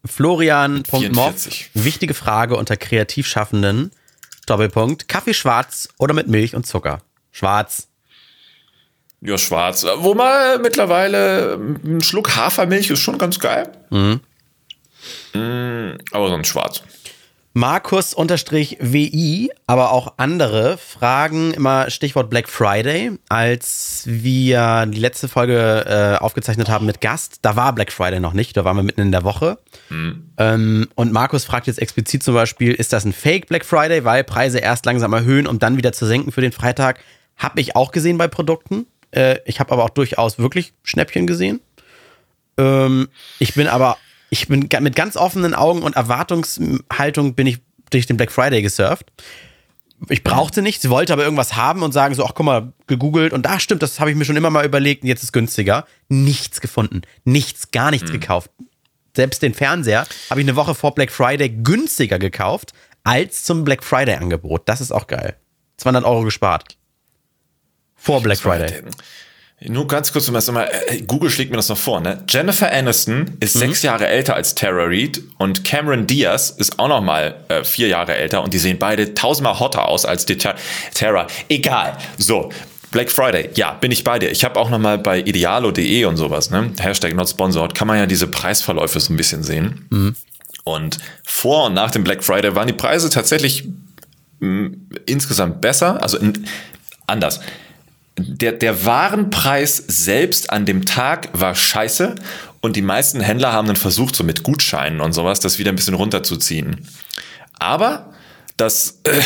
[0.04, 1.48] Florian.moff.
[1.74, 3.90] Wichtige Frage unter Kreativschaffenden.
[4.46, 5.08] Doppelpunkt.
[5.08, 7.00] Kaffee schwarz oder mit Milch und Zucker?
[7.32, 7.88] Schwarz.
[9.20, 9.84] Ja, schwarz.
[9.98, 13.72] Wo mal mittlerweile ein Schluck Hafermilch ist schon ganz geil.
[13.90, 14.20] Mhm.
[15.34, 16.82] Mm, aber sonst schwarz.
[17.56, 23.12] Markus-WI, aber auch andere fragen immer Stichwort Black Friday.
[23.30, 28.34] Als wir die letzte Folge äh, aufgezeichnet haben mit Gast, da war Black Friday noch
[28.34, 29.58] nicht, da waren wir mitten in der Woche.
[29.88, 30.32] Mhm.
[30.36, 34.22] Ähm, und Markus fragt jetzt explizit zum Beispiel, ist das ein Fake Black Friday, weil
[34.22, 37.00] Preise erst langsam erhöhen, um dann wieder zu senken für den Freitag?
[37.38, 38.84] Habe ich auch gesehen bei Produkten.
[39.12, 41.60] Äh, ich habe aber auch durchaus wirklich Schnäppchen gesehen.
[42.58, 43.96] Ähm, ich bin aber
[44.30, 47.58] ich bin mit ganz offenen Augen und Erwartungshaltung bin ich
[47.90, 49.06] durch den Black Friday gesurft.
[50.08, 53.46] Ich brauchte nichts, wollte aber irgendwas haben und sagen so, ach guck mal, gegoogelt und
[53.46, 55.86] da stimmt, das habe ich mir schon immer mal überlegt und jetzt ist günstiger.
[56.08, 58.20] Nichts gefunden, nichts, gar nichts mhm.
[58.20, 58.50] gekauft.
[59.14, 63.82] Selbst den Fernseher habe ich eine Woche vor Black Friday günstiger gekauft als zum Black
[63.82, 64.68] Friday Angebot.
[64.68, 65.36] Das ist auch geil.
[65.78, 66.76] 200 Euro gespart.
[67.94, 68.82] Vor Black Friday.
[69.60, 72.22] Nur ganz kurz, um das nochmal, äh, Google schlägt mir das noch vor, ne?
[72.28, 73.60] Jennifer Aniston ist mhm.
[73.60, 78.14] sechs Jahre älter als Tara Reid und Cameron Diaz ist auch nochmal äh, vier Jahre
[78.14, 81.26] älter und die sehen beide tausendmal hotter aus als die Tara.
[81.48, 81.96] Egal.
[82.18, 82.50] So.
[82.90, 84.30] Black Friday, ja, bin ich bei dir.
[84.30, 86.70] Ich habe auch nochmal bei idealo.de und sowas, ne?
[86.78, 89.86] Hashtag not sponsored, kann man ja diese Preisverläufe so ein bisschen sehen.
[89.90, 90.16] Mhm.
[90.64, 93.68] Und vor und nach dem Black Friday waren die Preise tatsächlich
[94.38, 96.46] mh, mm, insgesamt besser, also in,
[97.06, 97.40] anders
[98.18, 102.14] der, der Warenpreis selbst an dem Tag war scheiße
[102.60, 105.76] und die meisten Händler haben dann versucht, so mit Gutscheinen und sowas, das wieder ein
[105.76, 106.86] bisschen runterzuziehen.
[107.58, 108.12] Aber
[108.56, 109.20] das, äh,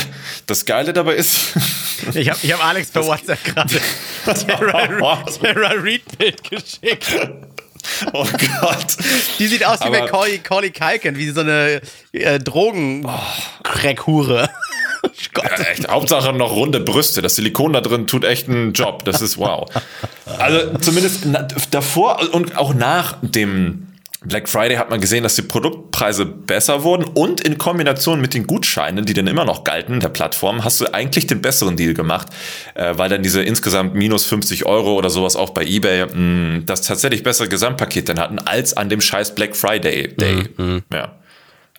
[0.46, 1.54] das Geile dabei ist.
[2.14, 3.80] ich habe ich hab Alex per WhatsApp gerade
[4.24, 7.06] Terra, Terra Read Bild geschickt.
[8.12, 8.26] oh
[8.60, 8.96] Gott.
[9.38, 11.80] Die sieht aus wie bei Macaulay Kalken, wie so eine
[12.12, 14.50] äh, Drogen-Crack-Hure.
[15.36, 17.22] Ja, echt, Hauptsache noch runde Brüste.
[17.22, 19.04] Das Silikon da drin tut echt einen Job.
[19.04, 19.68] Das ist wow.
[20.38, 21.26] Also zumindest
[21.70, 23.90] davor und auch nach dem
[24.22, 28.46] Black Friday hat man gesehen, dass die Produktpreise besser wurden und in Kombination mit den
[28.46, 32.28] Gutscheinen, die dann immer noch galten der Plattform, hast du eigentlich den besseren Deal gemacht,
[32.74, 36.66] äh, weil dann diese insgesamt minus 50 Euro oder sowas auch bei eBay mh, mm,
[36.66, 40.44] das tatsächlich bessere Gesamtpaket dann hatten als an dem scheiß Black Friday Day.
[40.58, 40.82] Mhm.
[40.92, 41.12] Ja.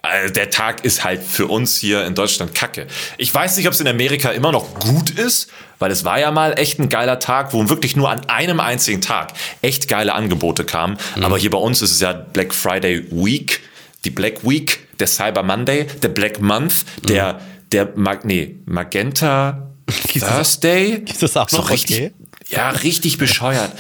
[0.03, 2.87] Also der Tag ist halt für uns hier in Deutschland kacke.
[3.17, 6.31] Ich weiß nicht, ob es in Amerika immer noch gut ist, weil es war ja
[6.31, 10.65] mal echt ein geiler Tag, wo wirklich nur an einem einzigen Tag echt geile Angebote
[10.65, 10.97] kamen.
[11.15, 11.23] Mhm.
[11.23, 13.61] Aber hier bei uns ist es ja Black Friday Week,
[14.03, 17.37] die Black Week, der Cyber Monday, der Black Month, der, mhm.
[17.71, 19.69] der Mag nee, Magenta
[20.19, 21.03] Thursday.
[21.07, 22.11] Ist das auch noch so richtig, okay?
[22.49, 23.71] Ja, richtig bescheuert.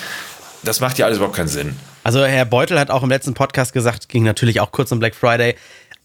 [0.61, 1.75] Das macht ja alles überhaupt keinen Sinn.
[2.03, 5.15] Also Herr Beutel hat auch im letzten Podcast gesagt, ging natürlich auch kurz um Black
[5.15, 5.55] Friday,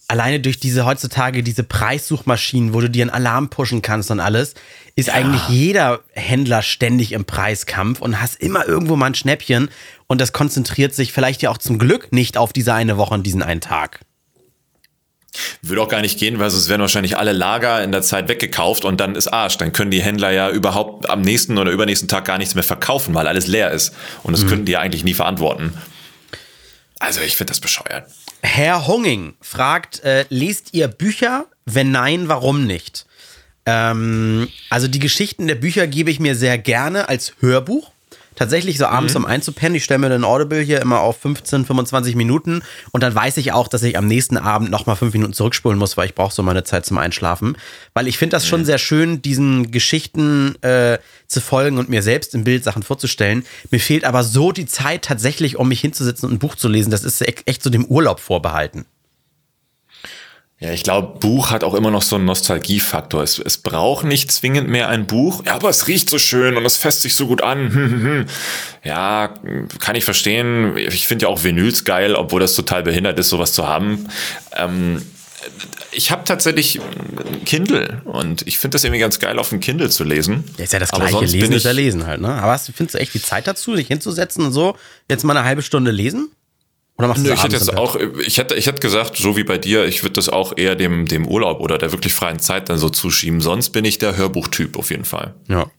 [0.09, 4.55] alleine durch diese heutzutage diese Preissuchmaschinen, wo du dir einen Alarm pushen kannst und alles,
[4.95, 5.15] ist ja.
[5.15, 9.69] eigentlich jeder Händler ständig im Preiskampf und hast immer irgendwo mal ein Schnäppchen
[10.07, 13.25] und das konzentriert sich vielleicht ja auch zum Glück nicht auf diese eine Woche und
[13.25, 14.01] diesen einen Tag.
[15.61, 18.87] Würde auch gar nicht gehen, weil sonst werden wahrscheinlich alle Lager in der Zeit weggekauft
[18.87, 19.59] und dann ist Arsch.
[19.59, 23.15] Dann können die Händler ja überhaupt am nächsten oder übernächsten Tag gar nichts mehr verkaufen,
[23.15, 23.93] weil alles leer ist.
[24.23, 24.49] Und das mhm.
[24.49, 25.75] könnten die ja eigentlich nie verantworten.
[26.99, 28.07] Also ich finde das bescheuert.
[28.43, 31.47] Herr Honging fragt, äh, lest ihr Bücher?
[31.65, 33.07] Wenn nein, warum nicht?
[33.67, 37.91] Ähm, also die Geschichten der Bücher gebe ich mir sehr gerne als Hörbuch
[38.37, 39.25] tatsächlich so abends mhm.
[39.25, 39.75] um einzupennen.
[39.75, 43.53] Ich stelle mir den Audible hier immer auf 15, 25 Minuten und dann weiß ich
[43.53, 46.43] auch, dass ich am nächsten Abend nochmal fünf Minuten zurückspulen muss, weil ich brauche so
[46.43, 47.57] meine Zeit zum Einschlafen.
[47.95, 48.49] Weil ich finde das mhm.
[48.49, 53.45] schon sehr schön, diesen Geschichten äh, zu folgen und mir selbst im Bild Sachen vorzustellen.
[53.71, 56.91] Mir fehlt aber so die Zeit tatsächlich, um mich hinzusetzen und ein Buch zu lesen.
[56.91, 58.87] Das ist echt so dem Urlaub vorbehalten.
[60.59, 63.23] Ja, ich glaube, Buch hat auch immer noch so einen Nostalgiefaktor.
[63.23, 65.43] Es, es braucht nicht zwingend mehr ein Buch.
[65.45, 68.27] Ja, aber es riecht so schön und es fässt sich so gut an.
[68.83, 69.35] ja,
[69.81, 70.75] kann ich verstehen.
[70.79, 74.09] Ich finde ja auch Vinyls geil, obwohl das total behindert ist, sowas zu haben.
[74.55, 75.03] Ähm,
[75.93, 76.81] ich habe tatsächlich
[77.45, 80.45] Kindle und ich finde das irgendwie ganz geil, auf dem Kindle zu lesen.
[80.57, 82.29] Ja, ist ja das gleiche, lesen ist ja lesen halt, ne?
[82.29, 84.77] Aber findest du echt die Zeit dazu, sich hinzusetzen und so,
[85.11, 86.31] jetzt mal eine halbe Stunde lesen?
[86.99, 89.59] Oder machst du ich hätte jetzt auch, ich hätte, ich hätte gesagt, so wie bei
[89.59, 92.79] dir, ich würde das auch eher dem, dem Urlaub oder der wirklich freien Zeit dann
[92.79, 93.41] so zuschieben.
[93.41, 95.35] Sonst bin ich der Hörbuchtyp auf jeden Fall.
[95.49, 95.71] Ja.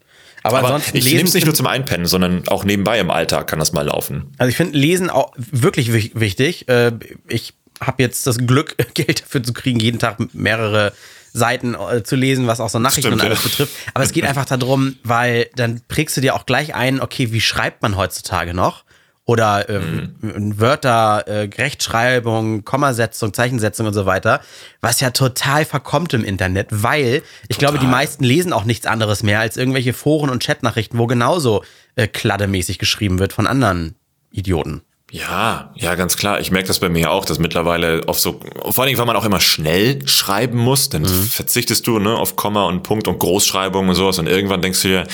[0.44, 3.60] Aber, Aber ich nehme es nicht nur zum Einpennen, sondern auch nebenbei im Alltag kann
[3.60, 4.32] das mal laufen.
[4.38, 6.70] Also ich finde Lesen auch wirklich wichtig.
[6.70, 6.92] Äh,
[7.28, 10.94] ich habe jetzt das Glück, Geld dafür zu kriegen, jeden Tag mehrere
[11.34, 13.50] Seiten äh, zu lesen, was auch so Nachrichten Stimmt, und alles ja.
[13.50, 13.74] betrifft.
[13.94, 17.42] Aber es geht einfach darum, weil dann prägst du dir auch gleich ein, okay, wie
[17.42, 18.84] schreibt man heutzutage noch?
[19.28, 20.60] Oder äh, mhm.
[20.60, 24.42] Wörter, äh, Rechtschreibung, Kommasetzung, Zeichensetzung und so weiter,
[24.80, 27.74] was ja total verkommt im Internet, weil ich total.
[27.74, 31.64] glaube, die meisten lesen auch nichts anderes mehr als irgendwelche Foren und Chatnachrichten, wo genauso
[31.96, 33.96] äh, kladdemäßig geschrieben wird von anderen
[34.32, 34.82] Idioten.
[35.10, 36.42] Ja, ja, ganz klar.
[36.42, 39.16] Ich merke das bei mir auch, dass mittlerweile auf so, vor allen Dingen, weil man
[39.16, 41.24] auch immer schnell schreiben muss, dann mhm.
[41.24, 44.88] verzichtest du ne, auf Komma und Punkt und Großschreibung und sowas und irgendwann denkst du
[44.90, 45.08] dir,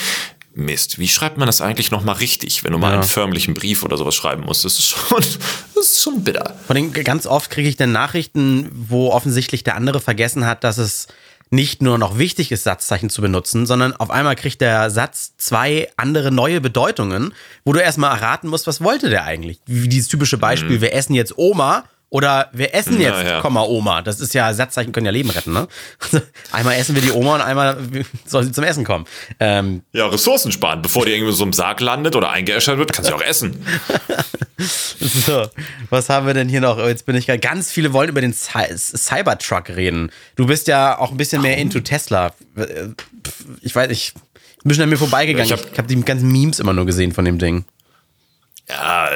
[0.54, 3.96] Mist, wie schreibt man das eigentlich nochmal richtig, wenn du mal einen förmlichen Brief oder
[3.96, 4.64] sowas schreiben musst?
[4.64, 5.18] Das ist schon,
[5.74, 6.56] das ist schon bitter.
[6.66, 10.78] Vor allem ganz oft kriege ich dann Nachrichten, wo offensichtlich der andere vergessen hat, dass
[10.78, 11.08] es
[11.50, 15.88] nicht nur noch wichtig ist, Satzzeichen zu benutzen, sondern auf einmal kriegt der Satz zwei
[15.96, 17.32] andere neue Bedeutungen,
[17.64, 19.58] wo du erstmal erraten musst, was wollte der eigentlich?
[19.66, 20.80] Wie dieses typische Beispiel, mhm.
[20.82, 23.40] wir essen jetzt Oma oder wir essen jetzt, ja.
[23.40, 24.00] Komma, Oma.
[24.00, 25.66] Das ist ja, Satzzeichen können ja Leben retten, ne?
[26.52, 27.76] einmal essen wir die Oma und einmal
[28.24, 29.04] soll sie zum Essen kommen.
[29.40, 30.80] Ähm, ja, Ressourcen sparen.
[30.80, 33.66] Bevor die irgendwie so im Sarg landet oder eingeäschert wird, kann sie auch essen.
[35.00, 35.48] so,
[35.90, 36.78] was haben wir denn hier noch?
[36.78, 40.12] Jetzt bin ich gerade, ganz viele wollen über den Cybertruck reden.
[40.36, 42.32] Du bist ja auch ein bisschen mehr into Tesla.
[43.60, 44.14] Ich weiß, ich
[44.62, 45.46] bin schon an mir vorbeigegangen.
[45.46, 47.64] Ich habe hab die ganzen Memes immer nur gesehen von dem Ding.
[48.66, 49.10] Ja,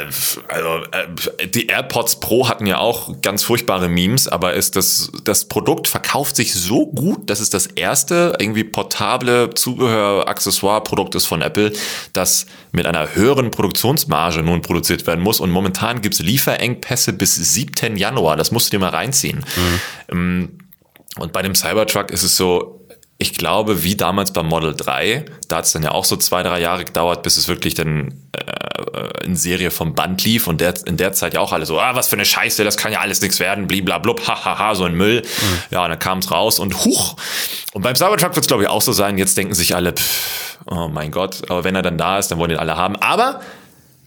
[0.48, 5.46] also äh, die AirPods Pro hatten ja auch ganz furchtbare Memes, aber ist das, das
[5.46, 11.72] Produkt verkauft sich so gut, dass es das erste irgendwie portable Zubehör-Accessoire-Produkt ist von Apple,
[12.12, 15.40] das mit einer höheren Produktionsmarge nun produziert werden muss.
[15.40, 17.96] Und momentan gibt's Lieferengpässe bis 7.
[17.96, 18.37] Januar.
[18.37, 19.38] Das musst du dir mal reinziehen.
[19.38, 19.80] Mhm.
[20.11, 20.58] Ähm,
[21.16, 22.77] und bei dem Cybertruck ist es so,
[23.20, 26.44] ich glaube, wie damals beim Model 3, da hat es dann ja auch so zwei,
[26.44, 30.74] drei Jahre gedauert, bis es wirklich dann äh, in Serie vom Band lief und der,
[30.87, 33.00] in der Zeit ja auch alle so, ah, was für eine Scheiße, das kann ja
[33.00, 35.22] alles nichts werden, bliblablub, hahaha, so ein Müll.
[35.22, 35.62] Mhm.
[35.70, 37.16] Ja, und dann kam es raus und huch.
[37.72, 39.18] Und beim Cybertruck wird es, glaube ich, auch so sein.
[39.18, 42.38] Jetzt denken sich alle, pff, oh mein Gott, aber wenn er dann da ist, dann
[42.38, 42.94] wollen ihn alle haben.
[42.96, 43.40] Aber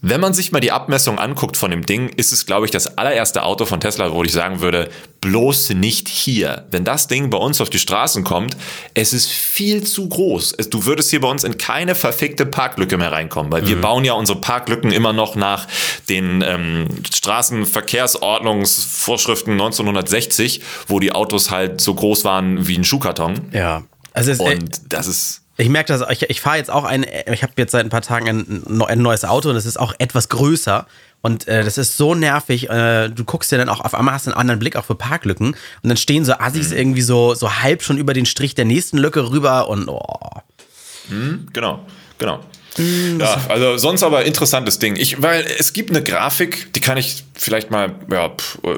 [0.04, 2.98] wenn man sich mal die Abmessung anguckt von dem Ding, ist es, glaube ich, das
[2.98, 6.66] allererste Auto von Tesla, wo ich sagen würde, bloß nicht hier.
[6.72, 8.56] Wenn das Ding bei uns auf die Straßen kommt,
[8.94, 10.56] es ist viel zu groß.
[10.70, 13.68] Du würdest hier bei uns in keine verfickte Parklücke mehr reinkommen, weil mhm.
[13.68, 15.68] wir bauen ja unsere Parklücken immer noch nach
[16.08, 23.52] den ähm, Straßenverkehrsordnungsvorschriften 1960, wo die Autos halt so groß waren wie ein Schuhkarton.
[23.52, 23.84] Ja.
[24.12, 27.42] Also es, Und das ist ich merke das, ich, ich fahre jetzt auch ein, ich
[27.42, 30.28] habe jetzt seit ein paar Tagen ein, ein neues Auto und es ist auch etwas
[30.28, 30.86] größer.
[31.20, 32.68] Und äh, das ist so nervig.
[32.68, 35.48] Äh, du guckst dir dann auch auf einmal hast einen anderen Blick auch für Parklücken
[35.48, 36.78] und dann stehen so Assis mhm.
[36.78, 40.02] irgendwie so, so halb schon über den Strich der nächsten Lücke rüber und oh.
[41.08, 41.84] Mhm, genau,
[42.18, 42.40] genau.
[42.78, 44.96] Mhm, ja, also sonst aber interessantes Ding.
[44.96, 48.30] Ich, weil es gibt eine Grafik, die kann ich vielleicht mal, ja,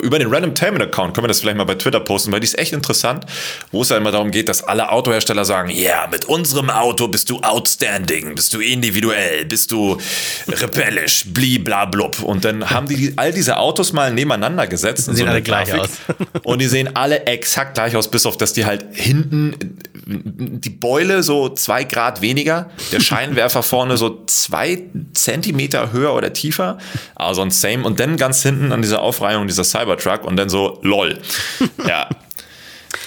[0.02, 2.46] über den Random Tainment Account können wir das vielleicht mal bei Twitter posten, weil die
[2.46, 3.24] ist echt interessant,
[3.70, 7.08] wo es ja immer darum geht, dass alle Autohersteller sagen, ja, yeah, mit unserem Auto
[7.08, 9.98] bist du outstanding, bist du individuell, bist du
[10.48, 12.22] rebellisch, bliblablub.
[12.22, 15.08] Und dann haben die all diese Autos mal nebeneinander gesetzt.
[15.08, 15.90] Die sehen so alle gleich aus.
[16.42, 21.22] und die sehen alle exakt gleich aus, bis auf, dass die halt hinten die Beule
[21.22, 26.78] so zwei Grad weniger, der Scheinwerfer vorne so zwei Zentimeter höher oder tiefer,
[27.14, 30.78] also ein Same und dann ganz hinten an dieser Aufreihung dieser Cybertruck und dann so
[30.82, 31.18] lol.
[31.86, 32.08] Ja.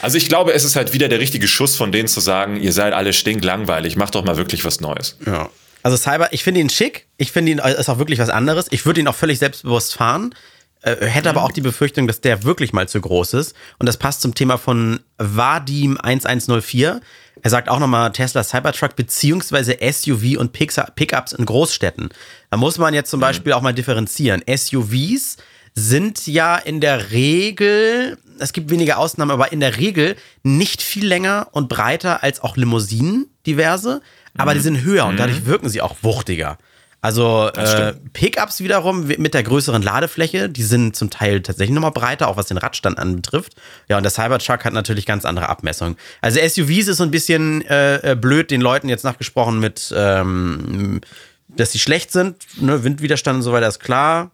[0.01, 2.73] Also ich glaube, es ist halt wieder der richtige Schuss von denen zu sagen, ihr
[2.73, 5.17] seid alle stinklangweilig, macht doch mal wirklich was Neues.
[5.25, 5.49] Ja.
[5.81, 8.67] Also Cyber, ich finde ihn schick, ich finde ihn ist auch wirklich was anderes.
[8.71, 10.35] Ich würde ihn auch völlig selbstbewusst fahren.
[10.81, 13.55] Äh, hätte aber auch die Befürchtung, dass der wirklich mal zu groß ist.
[13.79, 17.01] Und das passt zum Thema von Vadim 1104.
[17.41, 22.09] Er sagt auch nochmal Tesla Cybertruck beziehungsweise SUV und Pickups in Großstädten.
[22.49, 23.21] Da muss man jetzt zum mhm.
[23.21, 24.43] Beispiel auch mal differenzieren.
[24.47, 25.37] SUVs
[25.73, 31.05] sind ja in der Regel, es gibt wenige Ausnahmen, aber in der Regel nicht viel
[31.05, 34.01] länger und breiter als auch Limousinen, diverse,
[34.37, 34.63] aber die mhm.
[34.63, 35.17] sind höher und mhm.
[35.17, 36.57] dadurch wirken sie auch wuchtiger.
[37.07, 42.27] Also äh, Pickups wiederum mit der größeren Ladefläche, die sind zum Teil tatsächlich nochmal breiter,
[42.27, 43.53] auch was den Radstand anbetrifft.
[43.87, 45.95] Ja, und der Cybertruck hat natürlich ganz andere Abmessungen.
[46.19, 50.99] Also SUVs ist so ein bisschen äh, äh, blöd, den Leuten jetzt nachgesprochen mit, ähm,
[51.47, 52.35] dass sie schlecht sind.
[52.59, 52.83] Ne?
[52.83, 54.31] Windwiderstand und so weiter ist klar.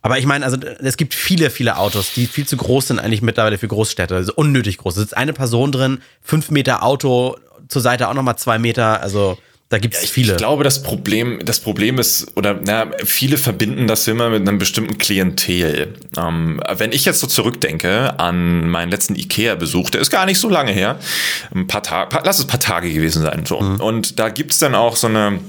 [0.00, 3.22] Aber ich meine, also es gibt viele, viele Autos, die viel zu groß sind eigentlich
[3.22, 4.16] mittlerweile für Großstädte.
[4.16, 4.96] Also unnötig groß.
[4.96, 7.36] Da sitzt eine Person drin, fünf Meter Auto,
[7.68, 9.00] zur Seite auch nochmal zwei Meter.
[9.00, 9.38] Also
[9.72, 10.32] da gibt es viele.
[10.32, 14.58] Ich glaube, das Problem, das Problem ist, oder na, viele verbinden das immer mit einem
[14.58, 15.94] bestimmten Klientel.
[16.14, 20.50] Ähm, wenn ich jetzt so zurückdenke an meinen letzten IKEA-Besuch, der ist gar nicht so
[20.50, 20.98] lange her,
[21.54, 23.46] ein paar Tage, lass es ein paar Tage gewesen sein.
[23.46, 23.62] So.
[23.62, 23.80] Mhm.
[23.80, 25.40] Und da gibt es dann auch so eine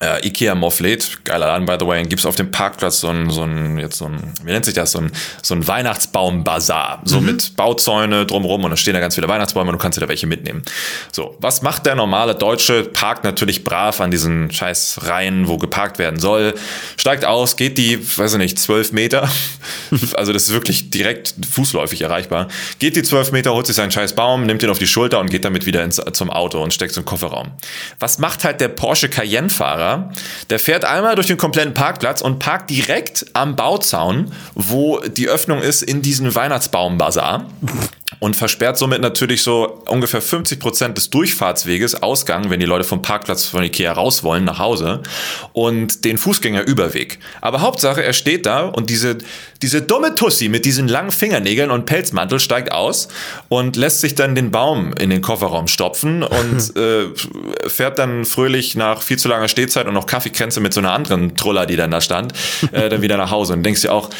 [0.00, 3.30] äh, Ikea Morfleet, geiler Laden, by the way, gibt es auf dem Parkplatz so ein,
[3.30, 5.10] so ein, jetzt so ein, wie nennt sich das, so ein,
[5.42, 7.02] so ein Weihnachtsbaum-Bazar.
[7.04, 7.26] So mhm.
[7.26, 10.08] mit Bauzäune drumrum und da stehen da ganz viele Weihnachtsbäume und du kannst dir da
[10.08, 10.62] welche mitnehmen.
[11.10, 12.84] So, was macht der normale Deutsche?
[12.84, 16.54] Parkt natürlich brav an diesen scheiß Reihen, wo geparkt werden soll,
[16.96, 19.28] steigt aus, geht die, weiß ich nicht, zwölf Meter,
[20.14, 22.46] also das ist wirklich direkt fußläufig erreichbar,
[22.78, 25.28] geht die zwölf Meter, holt sich seinen scheiß Baum, nimmt ihn auf die Schulter und
[25.28, 27.50] geht damit wieder ins, zum Auto und steckt so einen Kofferraum.
[27.98, 29.87] Was macht halt der Porsche Cayenne-Fahrer?
[29.88, 30.10] Fahrer,
[30.50, 35.60] der fährt einmal durch den kompletten Parkplatz und parkt direkt am Bauzaun, wo die Öffnung
[35.60, 37.46] ist in diesen Weihnachtsbaumbazar
[38.20, 43.02] und versperrt somit natürlich so ungefähr 50 Prozent des Durchfahrtsweges, Ausgang, wenn die Leute vom
[43.02, 45.02] Parkplatz von Ikea raus wollen, nach Hause
[45.52, 47.18] und den Fußgängerüberweg.
[47.40, 49.18] Aber Hauptsache, er steht da und diese,
[49.62, 53.08] diese dumme Tussi mit diesen langen Fingernägeln und Pelzmantel steigt aus
[53.48, 57.08] und lässt sich dann den Baum in den Kofferraum stopfen und äh,
[57.68, 61.36] fährt dann fröhlich nach viel zu langer Stehzeit und noch Kaffeekränze mit so einer anderen
[61.36, 62.32] Truller, die dann da stand,
[62.72, 64.10] äh, dann wieder nach Hause und denkst dir auch,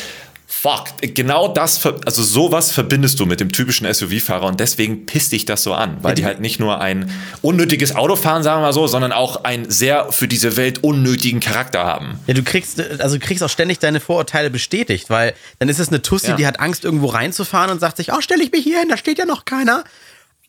[0.51, 5.45] fuck, genau das, also sowas verbindest du mit dem typischen SUV-Fahrer und deswegen pisst dich
[5.45, 8.73] das so an, weil die halt nicht nur ein unnötiges Auto fahren, sagen wir mal
[8.73, 12.19] so, sondern auch einen sehr für diese Welt unnötigen Charakter haben.
[12.27, 15.89] Ja, du kriegst, also du kriegst auch ständig deine Vorurteile bestätigt, weil dann ist es
[15.89, 16.37] eine Tussi, ja.
[16.37, 18.97] die hat Angst, irgendwo reinzufahren und sagt sich, oh, stelle ich mich hier hin, da
[18.97, 19.85] steht ja noch keiner.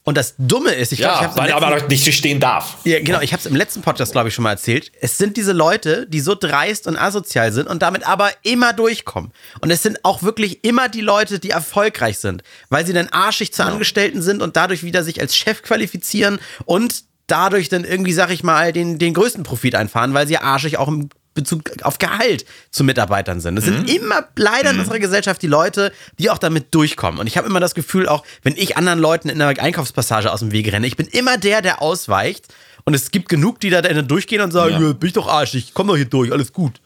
[0.09, 2.77] Und das Dumme ist, ich glaube, ja, weil letzten, aber nicht stehen darf.
[2.83, 3.21] Ja, genau.
[3.21, 4.91] Ich habe es im letzten Podcast, glaube ich, schon mal erzählt.
[5.01, 9.31] Es sind diese Leute, die so dreist und asozial sind und damit aber immer durchkommen.
[9.61, 13.53] Und es sind auch wirklich immer die Leute, die erfolgreich sind, weil sie dann arschig
[13.53, 13.73] zu genau.
[13.73, 18.41] Angestellten sind und dadurch wieder sich als Chef qualifizieren und dadurch dann irgendwie, sag ich
[18.41, 22.83] mal, den, den größten Profit einfahren, weil sie arschig auch im Bezug auf Gehalt zu
[22.83, 23.57] Mitarbeitern sind.
[23.57, 23.87] Es mhm.
[23.87, 24.81] sind immer leider in mhm.
[24.81, 27.19] unserer Gesellschaft die Leute, die auch damit durchkommen.
[27.19, 30.39] Und ich habe immer das Gefühl, auch wenn ich anderen Leuten in einer Einkaufspassage aus
[30.39, 32.47] dem Weg renne, ich bin immer der, der ausweicht.
[32.85, 34.93] Und es gibt genug, die da durchgehen und sagen, ja.
[34.93, 36.81] bin ich doch arschig, komm doch hier durch, alles gut.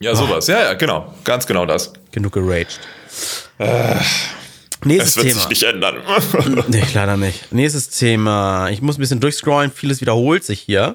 [0.00, 0.46] Ja, sowas.
[0.46, 1.14] Ja, ja, genau.
[1.24, 1.92] Ganz genau das.
[2.12, 2.78] Genug geraged.
[3.58, 3.96] Äh,
[4.84, 5.40] Nächstes es wird Thema.
[5.40, 5.96] sich nicht ändern.
[6.68, 7.50] nee, leider nicht.
[7.52, 8.68] Nächstes Thema.
[8.70, 10.94] Ich muss ein bisschen durchscrollen, vieles wiederholt sich hier.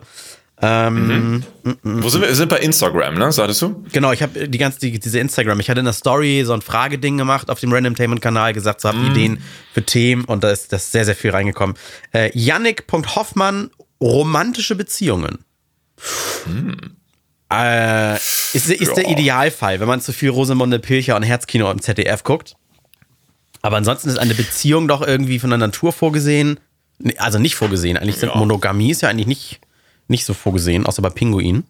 [0.61, 1.73] Ähm, mhm.
[1.83, 2.29] Wo sind wir?
[2.29, 3.31] Wir sind bei Instagram, ne?
[3.31, 3.83] Sagtest du?
[3.91, 5.59] Genau, ich habe die ganze die, diese Instagram.
[5.59, 8.99] Ich hatte in der Story so ein Frageding gemacht auf dem Randomtainment-Kanal, gesagt, so habt
[8.99, 9.11] mhm.
[9.11, 11.75] Ideen für Themen und da ist das sehr, sehr viel reingekommen.
[12.13, 15.39] Äh, Yannick.hoffmann, romantische Beziehungen.
[16.45, 16.77] Mhm.
[17.51, 18.93] Äh, ist, ist ja.
[18.93, 22.55] der Idealfall, wenn man zu viel Rosamunde Pilcher und Herzkino im ZDF guckt.
[23.61, 26.59] Aber ansonsten ist eine Beziehung doch irgendwie von der Natur vorgesehen.
[27.17, 27.97] Also nicht vorgesehen.
[27.97, 28.35] Eigentlich sind ja.
[28.35, 29.61] Monogamie ist ja eigentlich nicht
[30.07, 31.65] nicht so vorgesehen, außer bei Pinguinen.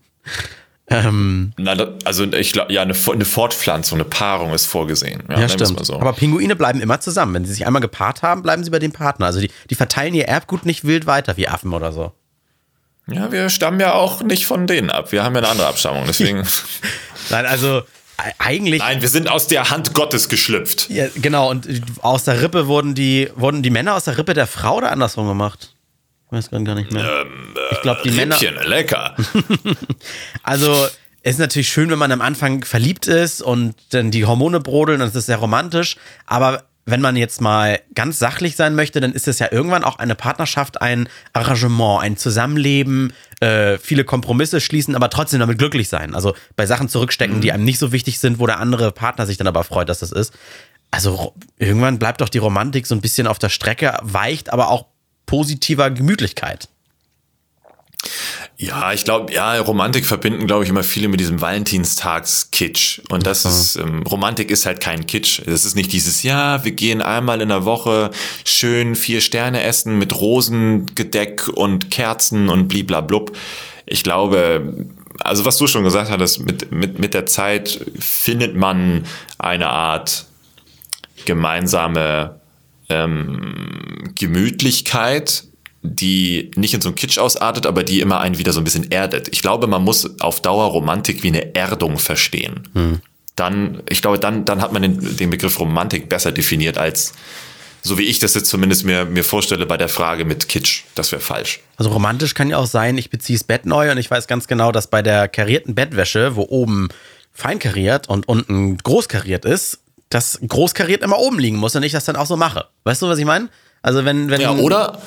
[0.88, 5.24] Ähm, Na, also ich glaube, ja, eine, eine, Fortpflanzung, eine Paarung ist vorgesehen.
[5.30, 5.84] Ja, ja stimmt.
[5.86, 5.96] So.
[5.96, 7.34] Aber Pinguine bleiben immer zusammen.
[7.34, 9.28] Wenn sie sich einmal gepaart haben, bleiben sie bei dem Partner.
[9.28, 12.12] Also die, die verteilen ihr Erbgut nicht wild weiter wie Affen oder so.
[13.08, 15.12] Ja, wir stammen ja auch nicht von denen ab.
[15.12, 16.46] Wir haben ja eine andere Abstammung, deswegen.
[17.30, 17.84] Nein, also
[18.38, 18.80] eigentlich.
[18.80, 20.90] Nein, wir sind aus der Hand Gottes geschlüpft.
[20.90, 21.50] Ja, genau.
[21.50, 21.68] Und
[22.02, 25.28] aus der Rippe wurden die, wurden die Männer aus der Rippe der Frau oder andersrum
[25.28, 25.73] gemacht?
[26.34, 27.22] Weiß gar nicht mehr.
[27.22, 28.68] Ähm, ich glaube, die Rippchen, Männer.
[28.68, 29.16] lecker.
[30.44, 30.88] also,
[31.22, 35.02] es ist natürlich schön, wenn man am Anfang verliebt ist und dann die Hormone brodeln
[35.02, 35.96] und es ist sehr romantisch.
[36.26, 40.00] Aber wenn man jetzt mal ganz sachlich sein möchte, dann ist es ja irgendwann auch
[40.00, 46.14] eine Partnerschaft, ein Arrangement, ein Zusammenleben, äh, viele Kompromisse schließen, aber trotzdem damit glücklich sein.
[46.14, 47.42] Also bei Sachen zurückstecken, mhm.
[47.42, 50.00] die einem nicht so wichtig sind, wo der andere Partner sich dann aber freut, dass
[50.00, 50.34] das ist.
[50.92, 54.86] Also irgendwann bleibt doch die Romantik so ein bisschen auf der Strecke, weicht aber auch
[55.26, 56.68] positiver Gemütlichkeit.
[58.58, 63.02] Ja, ich glaube, ja, Romantik verbinden, glaube ich, immer viele mit diesem Valentinstags-Kitsch.
[63.10, 63.50] Und das mhm.
[63.50, 65.42] ist, ähm, Romantik ist halt kein Kitsch.
[65.46, 68.12] Das ist nicht dieses, ja, wir gehen einmal in der Woche
[68.46, 73.36] schön vier Sterne essen mit Rosengedeck und Kerzen und bliblablub.
[73.86, 74.86] Ich glaube,
[75.20, 79.06] also was du schon gesagt hattest, mit, mit, mit der Zeit findet man
[79.40, 80.26] eine Art
[81.26, 82.40] gemeinsame
[82.94, 85.46] ähm, Gemütlichkeit,
[85.82, 88.92] die nicht in so einen Kitsch ausartet, aber die immer einen wieder so ein bisschen
[88.92, 89.30] erdet.
[89.32, 92.68] Ich glaube, man muss auf Dauer Romantik wie eine Erdung verstehen.
[92.74, 93.00] Hm.
[93.36, 97.14] Dann, ich glaube, dann, dann hat man den, den Begriff Romantik besser definiert als
[97.86, 100.84] so wie ich das jetzt zumindest mir, mir vorstelle bei der Frage mit Kitsch.
[100.96, 101.60] Das wäre falsch.
[101.76, 104.48] Also romantisch kann ja auch sein, ich beziehe das Bett neu und ich weiß ganz
[104.48, 106.88] genau, dass bei der karierten Bettwäsche, wo oben
[107.34, 109.80] fein kariert und unten groß kariert ist,
[110.14, 112.68] das großkariert immer oben liegen muss und ich das dann auch so mache.
[112.84, 113.50] Weißt du, was ich meine?
[113.82, 114.42] Also wenn, wenn.
[114.42, 115.00] Ja, oder?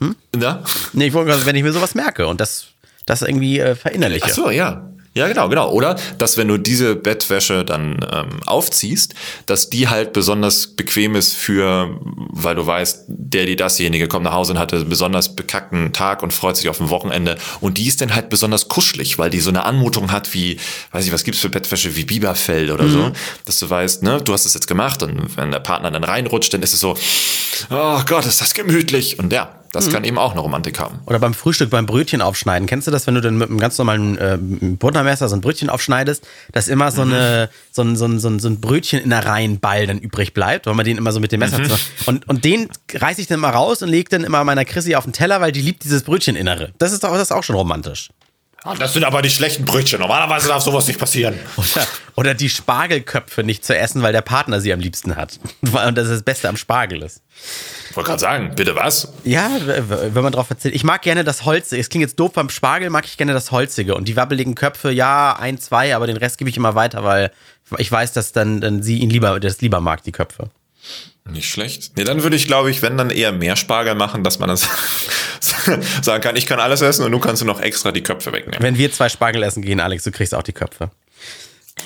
[0.00, 0.16] Hm?
[0.38, 0.62] Ja?
[0.92, 2.66] Nee, ich wollte, wenn ich mir sowas merke und das,
[3.06, 4.26] das irgendwie äh, verinnerliche.
[4.26, 4.90] Ach so, ja.
[5.20, 5.70] Ja, genau, genau.
[5.70, 11.34] Oder dass wenn du diese Bettwäsche dann ähm, aufziehst, dass die halt besonders bequem ist
[11.34, 15.92] für, weil du weißt, der, die dasjenige kommt nach Hause und hatte einen besonders bekackten
[15.92, 17.36] Tag und freut sich auf ein Wochenende.
[17.60, 20.56] Und die ist dann halt besonders kuschelig, weil die so eine Anmutung hat wie,
[20.92, 22.90] weiß ich, was gibt's für Bettwäsche wie Biberfell oder mhm.
[22.90, 23.12] so,
[23.44, 26.54] dass du weißt, ne, du hast es jetzt gemacht und wenn der Partner dann reinrutscht,
[26.54, 26.96] dann ist es so,
[27.68, 29.18] oh Gott, ist das gemütlich.
[29.18, 29.92] Und ja, das mhm.
[29.92, 30.98] kann eben auch eine Romantik haben.
[31.06, 32.66] Oder beim Frühstück beim Brötchen aufschneiden.
[32.66, 35.70] Kennst du das, wenn du dann mit einem ganz normalen äh, Buttermesser so ein Brötchen
[35.70, 37.56] aufschneidest, dass immer so, eine, mhm.
[37.72, 40.66] so, ein, so, ein, so, ein, so ein Brötchen in der Reihenball dann übrig bleibt,
[40.66, 41.70] weil man den immer so mit dem Messer mhm.
[42.06, 45.04] und Und den reiße ich dann immer raus und lege dann immer meiner Chrissy auf
[45.04, 46.72] den Teller, weil die liebt dieses Brötcheninnere.
[46.78, 48.10] Das ist doch das ist auch schon romantisch.
[48.62, 50.00] Ah, das sind aber die schlechten Brötchen.
[50.00, 51.38] Normalerweise darf sowas nicht passieren.
[51.56, 55.40] Oder, oder die Spargelköpfe nicht zu essen, weil der Partner sie am liebsten hat.
[55.62, 57.22] Und das ist das Beste am Spargel ist.
[57.88, 59.12] Ich wollte gerade sagen, bitte was?
[59.24, 60.74] Ja, wenn man drauf erzählt.
[60.74, 61.80] Ich mag gerne das Holzige.
[61.80, 63.94] Es klingt jetzt doof, beim Spargel mag ich gerne das Holzige.
[63.94, 67.32] Und die wabbeligen Köpfe, ja, ein, zwei, aber den Rest gebe ich immer weiter, weil
[67.78, 70.50] ich weiß, dass dann, dann sie ihn lieber, das lieber mag, die Köpfe.
[71.32, 71.92] Nicht schlecht.
[71.96, 74.66] Nee, dann würde ich, glaube ich, wenn dann eher mehr Spargel machen, dass man das
[76.02, 78.62] sagen kann, ich kann alles essen und du kannst noch extra die Köpfe wegnehmen.
[78.62, 80.90] Wenn wir zwei Spargel essen gehen, Alex, du kriegst auch die Köpfe.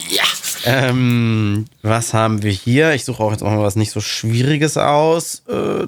[0.09, 0.23] Ja.
[0.65, 2.95] Ähm, was haben wir hier?
[2.95, 5.43] Ich suche auch jetzt auch mal was nicht so Schwieriges aus.
[5.47, 5.87] Äh,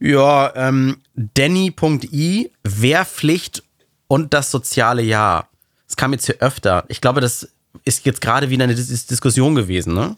[0.00, 3.62] ja, ähm, Danny.i, Wehrpflicht
[4.06, 5.48] und das soziale Jahr.
[5.86, 6.84] Das kam jetzt hier öfter.
[6.88, 7.48] Ich glaube, das
[7.84, 10.16] ist jetzt gerade wieder eine Dis Diskussion gewesen, ne?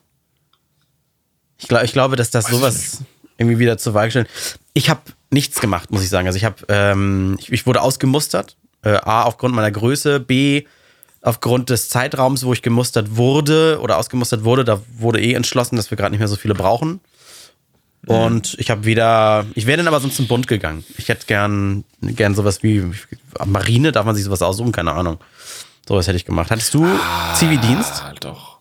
[1.64, 2.98] Ich, glaub, ich glaube, dass das Weiß sowas
[3.38, 4.29] irgendwie wieder zur Wahl gestellt.
[4.74, 5.00] Ich habe
[5.31, 6.27] nichts gemacht, muss ich sagen.
[6.27, 8.57] Also ich habe, ähm, ich, ich, wurde ausgemustert.
[8.83, 10.64] Äh, A, aufgrund meiner Größe, B,
[11.22, 15.90] aufgrund des Zeitraums, wo ich gemustert wurde oder ausgemustert wurde, da wurde eh entschlossen, dass
[15.90, 17.00] wir gerade nicht mehr so viele brauchen.
[18.07, 20.85] Und ich habe wieder, ich wäre dann aber sonst zum Bund gegangen.
[20.98, 22.85] Ich hätte gern, gern sowas wie
[23.46, 24.72] Marine, darf man sich sowas aussuchen?
[24.72, 25.16] Keine Ahnung.
[25.88, 26.50] Sowas hätte ich gemacht.
[26.50, 28.05] Hattest du ah, Zivildienst?
[28.20, 28.54] Doch.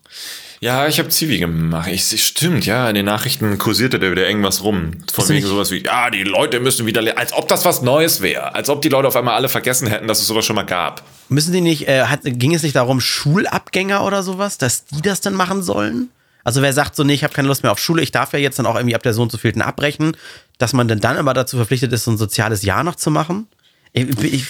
[0.64, 1.90] Ja, ich habe Zivi gemacht.
[1.92, 4.92] Ich, stimmt, ja, in den Nachrichten kursierte da wieder irgendwas rum.
[5.12, 8.54] Von wegen sowas wie, ja, die Leute müssen wieder, als ob das was Neues wäre.
[8.54, 11.02] Als ob die Leute auf einmal alle vergessen hätten, dass es sowas schon mal gab.
[11.28, 15.20] Müssen die nicht, äh, hat, ging es nicht darum, Schulabgänger oder sowas, dass die das
[15.20, 16.08] dann machen sollen?
[16.44, 18.38] Also wer sagt so, nee, ich habe keine Lust mehr auf Schule, ich darf ja
[18.38, 20.16] jetzt dann auch irgendwie ab der so und so vielten abbrechen,
[20.56, 23.48] dass man denn dann immer dazu verpflichtet ist, so ein soziales Jahr noch zu machen?
[23.92, 24.46] Ich, ich,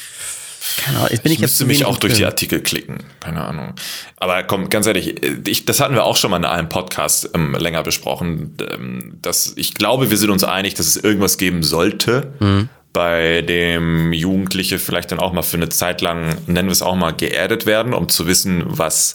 [0.77, 2.99] keine Ahnung, bin ich, ich müsste mich auch durch die Artikel klicken.
[3.21, 3.75] Keine Ahnung.
[4.17, 5.15] Aber komm, ganz ehrlich,
[5.47, 8.57] ich, das hatten wir auch schon mal in einem Podcast ähm, länger besprochen.
[8.71, 12.69] Ähm, dass ich glaube, wir sind uns einig, dass es irgendwas geben sollte, mhm.
[12.93, 16.97] bei dem Jugendliche vielleicht dann auch mal für eine Zeit lang, nennen wir es auch
[16.97, 19.15] mal, geerdet werden, um zu wissen, was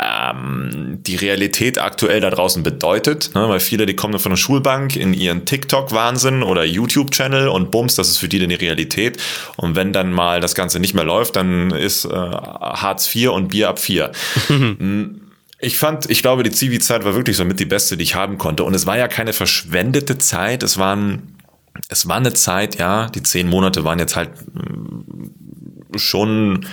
[0.00, 3.48] ähm, die Realität aktuell da draußen bedeutet, ne?
[3.48, 8.08] weil viele, die kommen von der Schulbank in ihren TikTok-Wahnsinn oder YouTube-Channel und bums, das
[8.08, 9.22] ist für die dann die Realität.
[9.56, 13.48] Und wenn dann mal das Ganze nicht mehr läuft, dann ist äh, Hartz IV und
[13.48, 14.12] Bier ab vier.
[14.54, 15.20] Hm,
[15.58, 18.38] ich fand, ich glaube, die Zivi-Zeit war wirklich so mit die beste, die ich haben
[18.38, 18.64] konnte.
[18.64, 20.62] Und es war ja keine verschwendete Zeit.
[20.62, 21.36] Es waren,
[21.88, 25.30] es war eine Zeit, ja, die zehn Monate waren jetzt halt hm,
[25.96, 26.66] schon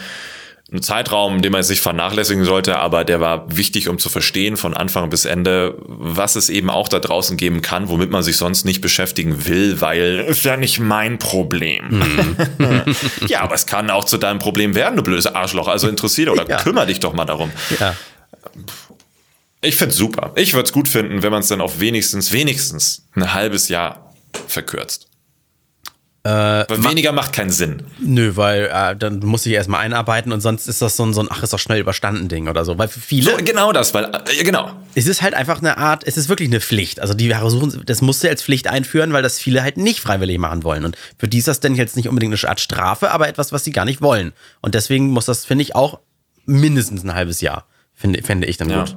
[0.74, 4.74] ein Zeitraum, den man sich vernachlässigen sollte, aber der war wichtig, um zu verstehen von
[4.74, 8.64] Anfang bis Ende, was es eben auch da draußen geben kann, womit man sich sonst
[8.64, 11.90] nicht beschäftigen will, weil ist ja nicht mein Problem.
[11.90, 12.96] Mhm.
[13.28, 15.68] ja, aber es kann auch zu deinem Problem werden, du blödes Arschloch.
[15.68, 16.58] Also interessiert oder ja.
[16.58, 17.52] kümmere dich doch mal darum.
[17.78, 17.96] Ja.
[19.60, 20.32] Ich find's super.
[20.36, 24.14] Ich würde es gut finden, wenn man es dann auf wenigstens, wenigstens ein halbes Jahr
[24.48, 25.11] verkürzt.
[26.24, 27.82] Äh, weil weniger macht keinen Sinn.
[28.00, 31.22] Nö, weil äh, dann muss ich erstmal einarbeiten und sonst ist das so ein, so
[31.22, 32.78] ein ach, ist doch schnell überstanden Ding oder so.
[32.78, 33.32] Weil für viele.
[33.32, 34.72] So, genau das, weil, äh, genau.
[34.94, 37.00] Es ist halt einfach eine Art, es ist wirklich eine Pflicht.
[37.00, 40.38] Also die versuchen, das musst du als Pflicht einführen, weil das viele halt nicht freiwillig
[40.38, 40.86] machen wollen.
[40.86, 43.64] Und für die ist das denn jetzt nicht unbedingt eine Art Strafe, aber etwas, was
[43.64, 44.34] sie gar nicht wollen.
[44.62, 46.00] Und deswegen muss das, finde ich, auch
[46.46, 47.66] mindestens ein halbes Jahr,
[47.96, 48.84] finde, fände ich dann ja.
[48.84, 48.96] gut.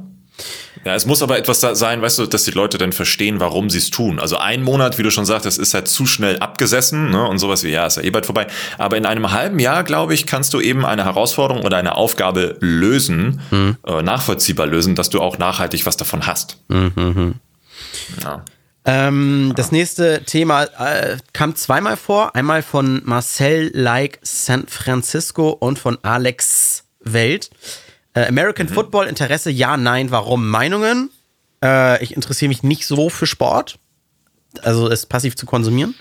[0.85, 3.70] Ja, es muss aber etwas da sein, weißt du, dass die Leute dann verstehen, warum
[3.70, 4.18] sie es tun.
[4.18, 7.26] Also ein Monat, wie du schon sagtest, ist halt zu schnell abgesessen ne?
[7.26, 8.47] und sowas wie, ja, ist ja eh bald vorbei.
[8.76, 12.57] Aber in einem halben Jahr, glaube ich, kannst du eben eine Herausforderung oder eine Aufgabe
[12.61, 13.76] lösen, mhm.
[13.87, 16.59] äh, nachvollziehbar lösen, dass du auch nachhaltig was davon hast.
[16.68, 17.37] Mhm.
[18.22, 18.45] Ja.
[18.87, 22.37] Ähm, das nächste Thema äh, kam zweimal vor.
[22.37, 27.51] Einmal von Marcel Like San Francisco und von Alex Welt.
[28.14, 28.72] Äh, American mhm.
[28.72, 30.48] Football, Interesse, ja, nein, warum?
[30.48, 31.10] Meinungen.
[31.62, 33.78] Äh, ich interessiere mich nicht so für Sport.
[34.62, 35.94] Also es passiv zu konsumieren.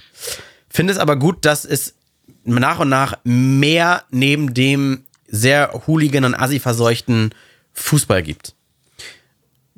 [0.69, 1.95] Finde es aber gut, dass es
[2.43, 7.33] nach und nach mehr neben dem sehr hooligan und assi-verseuchten
[7.73, 8.53] Fußball gibt.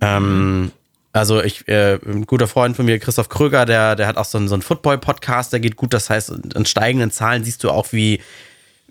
[0.02, 0.72] Ähm,
[1.14, 4.38] also ich, äh, ein guter Freund von mir, Christoph Kröger, der, der hat auch so
[4.38, 5.94] einen, so einen Football-Podcast, der geht gut.
[5.94, 8.22] Das heißt, in steigenden Zahlen siehst du auch, wie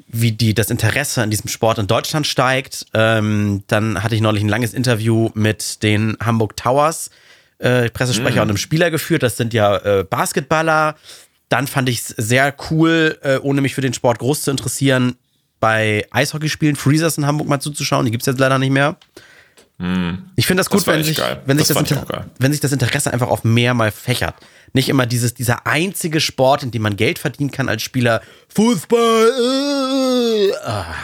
[0.07, 2.87] wie die, das Interesse an diesem Sport in Deutschland steigt.
[2.95, 7.11] Ähm, dann hatte ich neulich ein langes Interview mit den Hamburg Towers,
[7.59, 8.43] äh, Pressesprecher mm.
[8.43, 9.23] und einem Spieler geführt.
[9.23, 10.97] Das sind ja äh, Basketballer.
[11.49, 15.17] Dann fand ich es sehr cool, äh, ohne mich für den Sport groß zu interessieren,
[15.61, 18.05] bei Eishockeyspielen Freezers in Hamburg mal zuzuschauen.
[18.05, 18.97] Die gibt es jetzt leider nicht mehr.
[19.79, 20.15] Mm.
[20.37, 23.13] Ich finde das gut, das wenn, sich, wenn, sich das das wenn sich das Interesse
[23.13, 24.37] einfach auf mehr mal fächert.
[24.73, 28.23] Nicht immer dieses, dieser einzige Sport, in dem man Geld verdienen kann als Spieler.
[28.49, 30.51] Fußball.
[30.51, 30.95] Äh, ah.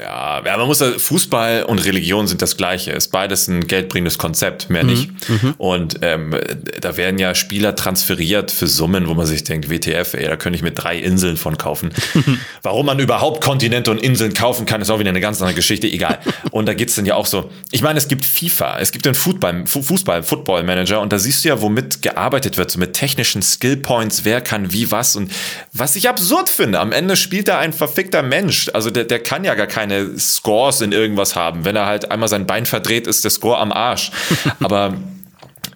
[0.00, 2.92] Ja, ja, man muss Fußball und Religion sind das gleiche.
[2.92, 4.90] Ist beides ein geldbringendes Konzept, mehr mhm.
[4.90, 5.28] nicht.
[5.28, 5.54] Mhm.
[5.58, 6.34] Und ähm,
[6.80, 10.56] da werden ja Spieler transferiert für Summen, wo man sich denkt, WTF, ey, da könnte
[10.56, 11.92] ich mir drei Inseln von kaufen.
[12.62, 15.86] Warum man überhaupt Kontinente und Inseln kaufen kann, ist auch wieder eine ganz andere Geschichte,
[15.88, 16.20] egal.
[16.52, 17.50] Und da geht's dann ja auch so.
[17.70, 21.44] Ich meine, es gibt FIFA, es gibt den Fußball, Fußball, Football Manager und da siehst
[21.44, 25.16] du ja, womit gearbeitet wird, so mit technischen Skillpoints, wer kann wie was.
[25.16, 25.30] Und
[25.74, 28.70] was ich absurd finde, am Ende spielt da ein verfickter Mensch.
[28.72, 31.64] Also der, der kann ja gar kein keine Scores in irgendwas haben.
[31.64, 34.12] Wenn er halt einmal sein Bein verdreht, ist der Score am Arsch.
[34.60, 34.94] Aber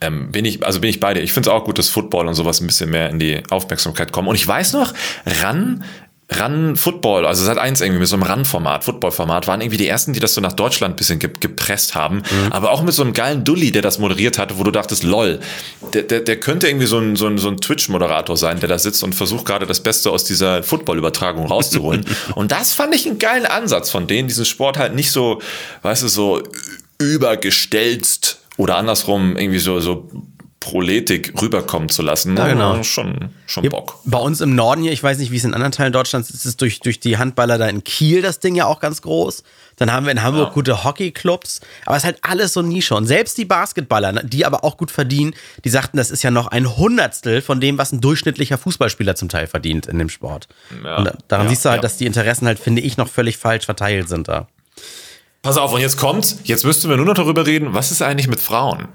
[0.01, 1.23] ähm, bin ich, also bin ich bei dir.
[1.23, 4.13] Ich finde es auch gut, dass Football und sowas ein bisschen mehr in die Aufmerksamkeit
[4.13, 4.29] kommen.
[4.29, 4.95] Und ich weiß noch,
[5.43, 5.83] ran
[6.29, 10.13] Run Football, also seit eins irgendwie mit so einem Run-Format, Football-Format, waren irgendwie die ersten,
[10.13, 12.17] die das so nach Deutschland ein bisschen gepresst haben.
[12.17, 12.51] Mhm.
[12.53, 15.39] Aber auch mit so einem geilen Dulli, der das moderiert hatte, wo du dachtest, lol,
[15.95, 18.79] der, der, der könnte irgendwie so ein, so ein, so ein Twitch-Moderator sein, der da
[18.79, 22.05] sitzt und versucht gerade das Beste aus dieser Football-Übertragung rauszuholen.
[22.35, 25.41] und das fand ich einen geilen Ansatz von denen, diesen Sport halt nicht so,
[25.83, 26.43] weißt du, so
[26.99, 30.09] übergestelzt oder andersrum irgendwie so, so
[30.67, 32.37] Proletik rüberkommen zu lassen.
[32.37, 32.83] Ja, genau.
[32.83, 34.01] Schon, schon Bock.
[34.05, 36.39] Bei uns im Norden hier, ich weiß nicht, wie es in anderen Teilen Deutschlands ist,
[36.39, 39.45] ist es durch, durch die Handballer da in Kiel das Ding ja auch ganz groß.
[39.77, 40.55] Dann haben wir in Hamburg ja.
[40.55, 41.61] gute Hockeyclubs.
[41.85, 42.97] Aber es ist halt alles so Nische.
[42.97, 46.33] Und selbst die Basketballer, ne, die aber auch gut verdienen, die sagten, das ist ja
[46.33, 50.49] noch ein Hundertstel von dem, was ein durchschnittlicher Fußballspieler zum Teil verdient in dem Sport.
[50.83, 50.97] Ja.
[50.97, 54.09] Und daran siehst du halt, dass die Interessen halt, finde ich, noch völlig falsch verteilt
[54.09, 54.49] sind da.
[55.43, 56.41] Pass auf, und jetzt kommt's.
[56.43, 58.89] Jetzt müssten wir nur noch darüber reden, was ist eigentlich mit Frauen?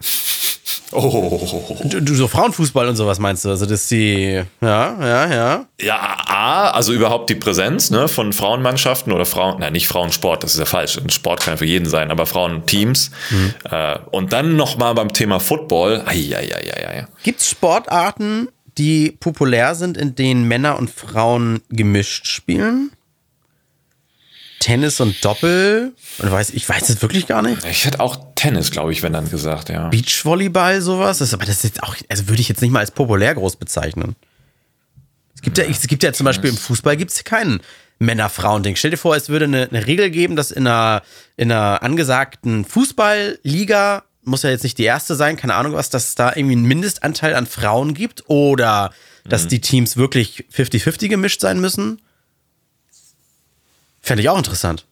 [0.92, 1.40] Oh.
[1.84, 3.50] Du, du, so Frauenfußball und sowas meinst du?
[3.50, 5.66] Also, dass die, ja, ja, ja.
[5.82, 10.54] Ja, A, also überhaupt die Präsenz ne, von Frauenmannschaften oder Frauen, nein, nicht Frauensport, das
[10.54, 10.98] ist ja falsch.
[10.98, 13.12] Ein Sport kann für jeden sein, aber Frauenteams.
[13.30, 13.54] Mhm.
[13.70, 16.04] Äh, und dann nochmal beim Thema Football.
[17.24, 22.92] Gibt es Sportarten, die populär sind, in denen Männer und Frauen gemischt spielen?
[24.62, 25.94] Tennis und Doppel?
[26.20, 27.66] Und weiß, ich weiß es wirklich gar nicht.
[27.66, 29.90] Ich hätte auch Tennis, glaube ich, wenn dann gesagt, ja.
[29.90, 31.18] Beachvolleyball, sowas.
[31.18, 33.58] Das, aber das ist jetzt auch, also würde ich jetzt nicht mal als populär groß
[33.58, 34.16] bezeichnen.
[35.36, 37.60] Es gibt ja, ja es gibt ja zum Beispiel im Fußball gibt es keinen
[38.00, 38.76] Männer-Frauen-Ding.
[38.76, 41.02] Stell dir vor, es würde eine, eine, Regel geben, dass in einer,
[41.38, 46.10] in einer angesagten Fußballliga, muss ja jetzt nicht die erste sein, keine Ahnung was, dass
[46.10, 48.92] es da irgendwie einen Mindestanteil an Frauen gibt oder
[49.26, 49.50] dass mhm.
[49.50, 52.02] die Teams wirklich 50-50 gemischt sein müssen.
[54.02, 54.86] Fände ich auch interessant.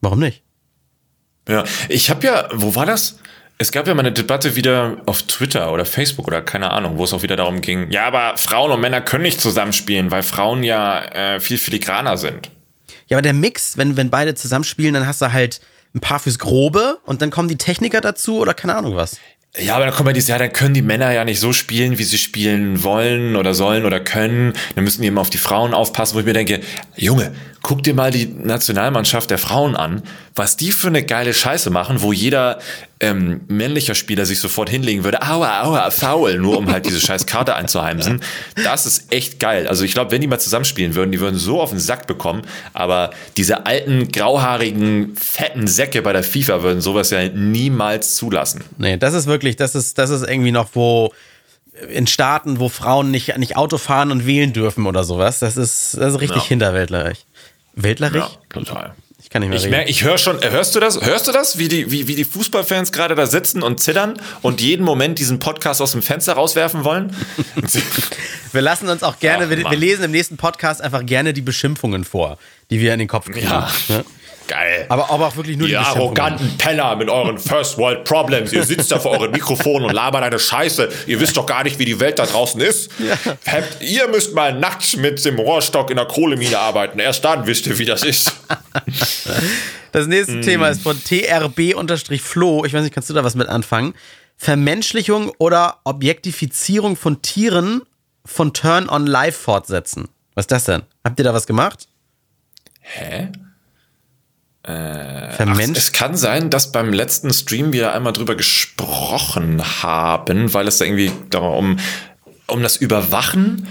[0.00, 0.42] Warum nicht?
[1.48, 3.18] Ja, ich habe ja, wo war das?
[3.58, 7.04] Es gab ja mal eine Debatte wieder auf Twitter oder Facebook oder keine Ahnung, wo
[7.04, 10.64] es auch wieder darum ging, ja, aber Frauen und Männer können nicht zusammenspielen, weil Frauen
[10.64, 12.50] ja äh, viel filigraner sind.
[13.06, 15.60] Ja, aber der Mix, wenn, wenn beide zusammenspielen, dann hast du halt
[15.94, 19.18] ein paar fürs Grobe und dann kommen die Techniker dazu oder keine Ahnung was.
[19.56, 21.96] Ja, aber dann kommt man dieses Jahr, dann können die Männer ja nicht so spielen,
[21.96, 24.52] wie sie spielen wollen oder sollen oder können.
[24.74, 26.60] Dann müssen die immer auf die Frauen aufpassen, wo ich mir denke,
[26.96, 27.32] Junge,
[27.62, 30.02] guck dir mal die Nationalmannschaft der Frauen an,
[30.34, 32.58] was die für eine geile Scheiße machen, wo jeder
[33.04, 37.26] ähm, männlicher Spieler sich sofort hinlegen würde, aua, aua, faul, nur um halt diese scheiß
[37.26, 38.20] Karte einzuheimsen.
[38.64, 39.68] Das ist echt geil.
[39.68, 42.42] Also ich glaube, wenn die mal zusammenspielen würden, die würden so auf den Sack bekommen,
[42.72, 48.64] aber diese alten, grauhaarigen, fetten Säcke bei der FIFA würden sowas ja niemals zulassen.
[48.78, 51.12] Nee, das ist wirklich, das ist, das ist irgendwie noch, wo
[51.90, 55.40] in Staaten, wo Frauen nicht, nicht Auto fahren und wählen dürfen oder sowas.
[55.40, 56.48] Das ist, das ist richtig ja.
[56.48, 57.18] hinterwäldlerisch.
[57.74, 58.22] Weltlerig?
[58.22, 58.94] Ja, total
[59.34, 61.00] kann nicht mehr ich merke, ich höre schon, hörst du das?
[61.00, 64.60] Hörst du das, wie die, wie, wie die Fußballfans gerade da sitzen und zittern und
[64.60, 67.16] jeden Moment diesen Podcast aus dem Fenster rauswerfen wollen?
[68.52, 71.40] wir lassen uns auch gerne, Ach, wir, wir, lesen im nächsten Podcast einfach gerne die
[71.40, 72.38] Beschimpfungen vor,
[72.70, 73.48] die wir in den Kopf kriegen.
[73.48, 73.68] Ja.
[73.88, 74.04] ja?
[74.46, 74.86] Geil.
[74.88, 78.52] Aber, aber auch wirklich nur die, die arroganten Penner mit euren First World Problems.
[78.52, 80.90] Ihr sitzt da vor eurem Mikrofon und labert eine Scheiße.
[81.06, 82.90] Ihr wisst doch gar nicht, wie die Welt da draußen ist.
[82.98, 83.16] Ja.
[83.80, 86.98] Ihr müsst mal nackt mit dem Rohrstock in der Kohlemine arbeiten.
[86.98, 88.34] Erst dann wisst ihr, wie das ist.
[89.92, 90.42] Das nächste mm.
[90.42, 92.64] Thema ist von TRB-Flo.
[92.64, 93.94] Ich weiß nicht, kannst du da was mit anfangen?
[94.36, 97.82] Vermenschlichung oder Objektifizierung von Tieren
[98.24, 100.08] von Turn-on-Live fortsetzen.
[100.34, 100.82] Was ist das denn?
[101.04, 101.86] Habt ihr da was gemacht?
[102.80, 103.30] Hä?
[104.66, 104.70] Äh,
[105.38, 110.78] ach, es kann sein, dass beim letzten Stream wir einmal drüber gesprochen haben, weil es
[110.78, 111.78] da irgendwie darum
[112.46, 113.66] um das Überwachen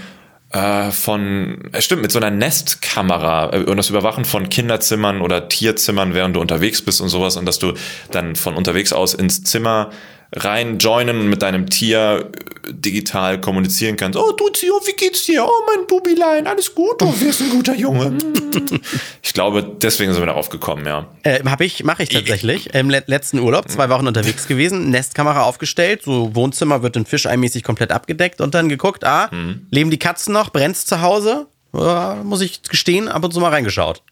[0.54, 5.48] äh, von, es stimmt, mit so einer Nestkamera äh, und das Überwachen von Kinderzimmern oder
[5.48, 7.74] Tierzimmern, während du unterwegs bist und sowas und dass du
[8.12, 9.90] dann von unterwegs aus ins Zimmer
[10.36, 12.30] rein joinen und mit deinem Tier
[12.66, 14.18] äh, digital kommunizieren kannst.
[14.18, 15.44] Oh, du Tio, wie geht's dir?
[15.44, 17.00] Oh, mein Bubilein, alles gut?
[17.00, 18.16] Du wirst ein guter Junge.
[19.22, 21.06] ich glaube, deswegen sind wir darauf gekommen, ja.
[21.22, 22.74] Äh, hab ich, mache ich tatsächlich.
[22.74, 27.92] Im letzten Urlaub, zwei Wochen unterwegs gewesen, Nestkamera aufgestellt, so Wohnzimmer wird dann fischeimäßig komplett
[27.92, 29.66] abgedeckt und dann geguckt, ah, mhm.
[29.70, 30.50] leben die Katzen noch?
[30.50, 31.46] Brennt's zu Hause?
[31.72, 34.02] Ja, muss ich gestehen, ab und zu mal reingeschaut.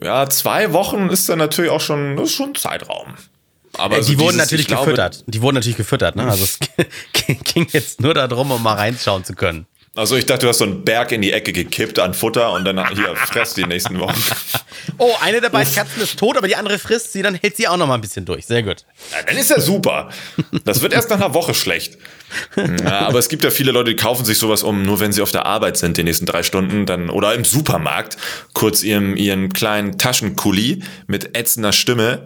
[0.00, 3.14] Ja, zwei Wochen ist dann natürlich auch schon, ist schon Zeitraum.
[3.78, 5.24] Aber äh, die wurden dieses, natürlich gefüttert.
[5.26, 6.24] Die wurden natürlich gefüttert, ne?
[6.28, 6.58] Also es
[7.44, 9.66] ging jetzt nur darum, um mal reinschauen zu können.
[9.96, 12.66] Also ich dachte, du hast so einen Berg in die Ecke gekippt an Futter und
[12.66, 14.22] dann hier fresst die nächsten Wochen.
[14.98, 17.66] Oh, eine der beiden Katzen ist tot, aber die andere frisst sie, dann hält sie
[17.68, 18.46] auch noch mal ein bisschen durch.
[18.46, 18.84] Sehr gut.
[19.12, 20.10] Ja, dann ist ja super.
[20.64, 21.98] Das wird erst nach einer Woche schlecht.
[22.84, 25.22] Ja, aber es gibt ja viele Leute, die kaufen sich sowas um, nur wenn sie
[25.22, 28.16] auf der Arbeit sind, die nächsten drei Stunden, dann oder im Supermarkt,
[28.52, 32.22] kurz ihren, ihren kleinen Taschenkuli mit ätzender Stimme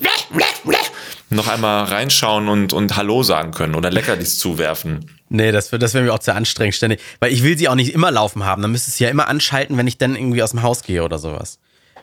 [1.30, 5.06] noch einmal reinschauen und, und Hallo sagen können oder Leckerlis zuwerfen.
[5.28, 7.00] Nee, das, das wäre mir auch zu anstrengend ständig.
[7.20, 8.62] Weil ich will sie auch nicht immer laufen haben.
[8.62, 11.18] Dann müsste sie ja immer anschalten, wenn ich dann irgendwie aus dem Haus gehe oder
[11.18, 11.60] sowas.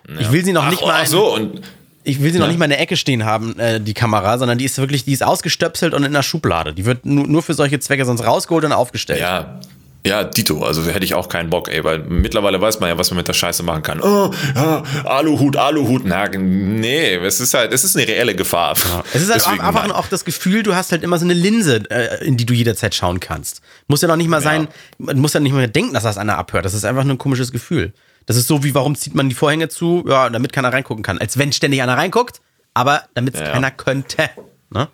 [0.07, 0.19] Ja.
[0.19, 1.01] Ich will sie noch ach, nicht mal.
[1.03, 1.61] Ach so, und.
[2.07, 2.43] Ich will sie ja.
[2.43, 5.03] noch nicht mal in der Ecke stehen haben, äh, die Kamera, sondern die ist wirklich,
[5.03, 6.73] die ist ausgestöpselt und in der Schublade.
[6.73, 9.19] Die wird nur, nur für solche Zwecke sonst rausgeholt und aufgestellt.
[9.19, 9.59] Ja,
[10.05, 13.11] ja, Dito, also hätte ich auch keinen Bock, ey, weil mittlerweile weiß man ja, was
[13.11, 13.99] man mit der Scheiße machen kann.
[14.01, 18.77] Oh, ja, Aluhut, Aluhut, na, nee, es ist halt, es ist eine reelle Gefahr.
[18.77, 19.03] Ja.
[19.13, 19.91] Es ist halt Deswegen, einfach nein.
[19.91, 22.95] auch das Gefühl, du hast halt immer so eine Linse, äh, in die du jederzeit
[22.95, 23.61] schauen kannst.
[23.87, 25.13] Muss ja noch nicht mal sein, ja.
[25.13, 26.63] muss ja nicht mal denken, dass das einer abhört.
[26.63, 27.91] Das ist einfach nur ein komisches Gefühl.
[28.27, 30.03] Das ist so wie, warum zieht man die Vorhänge zu?
[30.07, 31.17] Ja, damit keiner reingucken kann.
[31.17, 32.41] Als wenn ständig einer reinguckt,
[32.73, 34.29] aber damit es ja, keiner könnte.
[34.69, 34.89] Ne?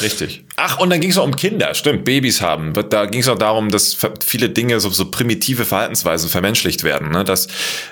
[0.00, 0.44] Richtig.
[0.56, 2.72] Ach, und dann ging es auch um Kinder, stimmt, Babys haben.
[2.90, 7.10] Da ging es auch darum, dass viele Dinge, so, so primitive Verhaltensweisen vermenschlicht werden.
[7.10, 7.24] Ne?
[7.24, 7.48] Dass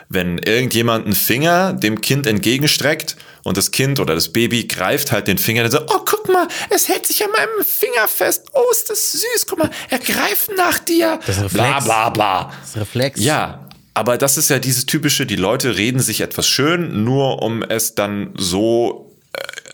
[0.08, 5.28] wenn irgendjemand einen Finger dem Kind entgegenstreckt und das Kind oder das Baby greift halt
[5.28, 8.46] den Finger, dann so, oh, guck mal, es hält sich an meinem Finger fest.
[8.54, 11.20] Oh, ist das süß, guck mal, er greift nach dir.
[11.26, 11.84] Das ist Reflex.
[11.84, 12.52] Bla, bla, bla.
[12.60, 13.20] Das ist Reflex.
[13.20, 13.65] Ja,
[13.96, 17.94] aber das ist ja dieses typische, die Leute reden sich etwas schön, nur um es
[17.94, 19.02] dann so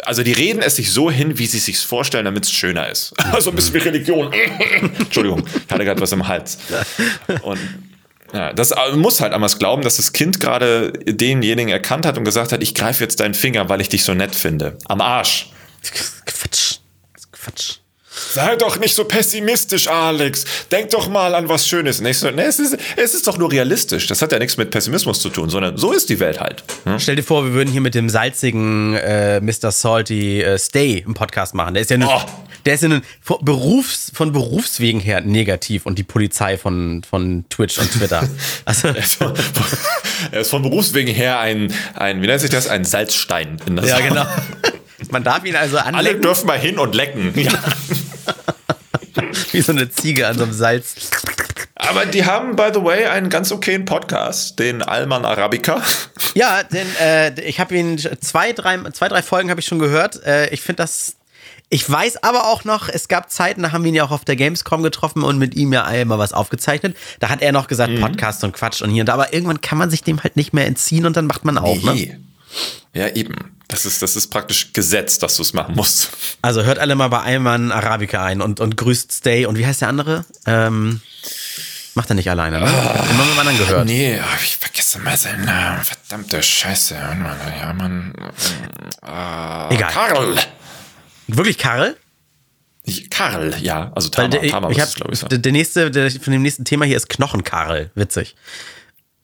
[0.05, 2.89] also die reden es sich so hin, wie sie es sich vorstellen, damit es schöner
[2.89, 3.15] ist.
[3.33, 4.33] Also ein bisschen wie Religion.
[4.99, 6.59] Entschuldigung, ich hatte gerade was im Hals.
[7.43, 7.59] Und
[8.33, 12.53] ja, das muss halt anders glauben, dass das Kind gerade denjenigen erkannt hat und gesagt
[12.53, 14.79] hat, ich greife jetzt deinen Finger, weil ich dich so nett finde.
[14.87, 15.51] Am Arsch.
[16.27, 16.79] Quatsch.
[17.33, 17.82] Quatsch.
[18.33, 20.47] Sei doch nicht so pessimistisch, Alex.
[20.71, 22.01] Denk doch mal an was Schönes.
[22.01, 24.07] Nee, so, nee, es, ist, es ist doch nur realistisch.
[24.07, 26.65] Das hat ja nichts mit Pessimismus zu tun, sondern so ist die Welt halt.
[26.85, 26.99] Hm?
[26.99, 29.71] Stell dir vor, wir würden hier mit dem salzigen äh, Mr.
[29.71, 31.75] Salty äh, Stay einen Podcast machen.
[31.75, 32.23] Der ist ja nur, oh.
[32.65, 33.03] der ist ja nun
[33.43, 38.27] Berufs, von Berufswegen her negativ und die Polizei von, von Twitch und Twitter.
[38.65, 39.35] Also er, ist von,
[40.31, 42.69] er ist von Berufswegen her ein, ein, wie nennt sich das?
[42.69, 43.61] Ein Salzstein.
[43.67, 44.25] In das ja, genau.
[45.11, 45.97] Man darf ihn also anlecken.
[45.97, 47.33] Alle dürfen mal hin und lecken.
[47.37, 47.51] Ja.
[49.53, 51.11] Wie so eine Ziege an so einem Salz.
[51.75, 55.83] Aber die haben, by the way, einen ganz okayen Podcast, den Alman Arabica.
[56.35, 60.25] Ja, denn äh, ich habe ihn zwei drei, zwei, drei Folgen habe ich schon gehört.
[60.25, 61.17] Äh, ich finde das.
[61.69, 64.25] Ich weiß aber auch noch, es gab Zeiten, da haben wir ihn ja auch auf
[64.25, 66.97] der Gamescom getroffen und mit ihm ja einmal was aufgezeichnet.
[67.21, 68.01] Da hat er noch gesagt, mhm.
[68.01, 69.13] Podcast und Quatsch und hier und da.
[69.13, 71.83] Aber irgendwann kann man sich dem halt nicht mehr entziehen und dann macht man auch,
[71.83, 71.93] ne?
[71.93, 72.07] nee.
[72.07, 72.21] ne?
[72.95, 73.57] Ja, eben.
[73.69, 76.11] Das ist, das ist praktisch Gesetz, dass du es machen musst.
[76.43, 79.47] Also hört alle mal bei Ayman Arabica ein und, und grüßt Stay.
[79.47, 80.27] Und wie heißt der andere?
[80.45, 81.01] Ähm,
[81.95, 82.67] macht er nicht alleine, ne?
[82.67, 83.87] Den haben wir mal angehört.
[83.87, 85.83] Nee, ich vergesse mal seinen Namen.
[85.83, 86.95] Verdammte Scheiße.
[86.95, 88.13] Ja, Mann.
[89.03, 89.91] Äh, Egal.
[89.91, 90.37] Karl.
[91.29, 91.97] Wirklich Karl?
[93.11, 93.93] Karl, ja.
[93.95, 95.21] Also Tama, der, Tama ich hab, glaube ich.
[95.21, 95.29] So.
[95.29, 97.91] Der nächste, der, von dem nächsten Thema hier ist Knochenkarl.
[97.95, 98.35] Witzig.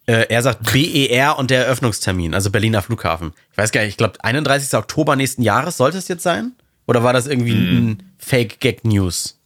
[0.09, 3.35] Äh, er sagt BER und der Eröffnungstermin, also Berliner Flughafen.
[3.53, 4.73] Ich weiß gar nicht, ich glaube 31.
[4.73, 6.53] Oktober nächsten Jahres sollte es jetzt sein?
[6.87, 7.77] Oder war das irgendwie hm.
[7.77, 9.39] ein Fake-Gag-News?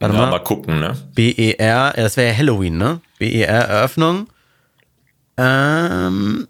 [0.00, 0.30] Warte ja, mal.
[0.32, 0.96] mal gucken, ne?
[1.14, 3.00] BER, das wäre ja Halloween, ne?
[3.20, 4.26] BER Eröffnung.
[5.36, 6.48] Ähm.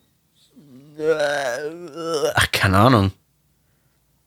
[0.98, 3.12] Äh, ach, keine Ahnung.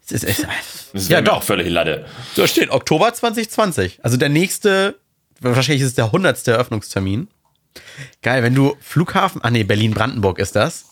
[0.05, 0.45] Es ist, es,
[0.93, 1.41] das ja, doch.
[1.41, 2.05] völlig Latte.
[2.35, 3.99] Da steht Oktober 2020.
[4.03, 4.99] Also der nächste,
[5.39, 6.47] wahrscheinlich ist es der 100.
[6.49, 7.29] Eröffnungstermin.
[8.21, 10.85] Geil, wenn du Flughafen, ah nee, Berlin-Brandenburg ist das.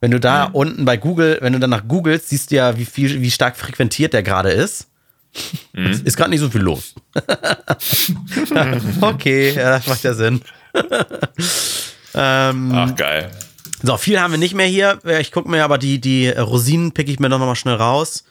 [0.00, 0.54] Wenn du da mhm.
[0.54, 4.12] unten bei Google, wenn du danach googelst, siehst du ja, wie viel, wie stark frequentiert
[4.12, 4.88] der gerade ist.
[5.72, 6.02] Mhm.
[6.04, 6.94] Ist gerade nicht so viel los.
[9.00, 10.40] okay, ja, das macht ja Sinn.
[12.14, 13.30] ähm, Ach, geil.
[13.82, 14.98] So, viel haben wir nicht mehr hier.
[15.20, 18.24] Ich gucke mir aber die, die Rosinen pick ich mir noch mal schnell raus.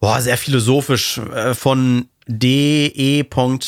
[0.00, 3.64] Boah, sehr philosophisch äh, von de.zs.oe.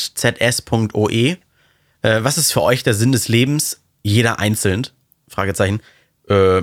[2.05, 3.81] Äh, was ist für euch der Sinn des Lebens?
[4.03, 4.87] Jeder einzeln?
[5.27, 5.81] Fragezeichen.
[6.29, 6.61] Äh,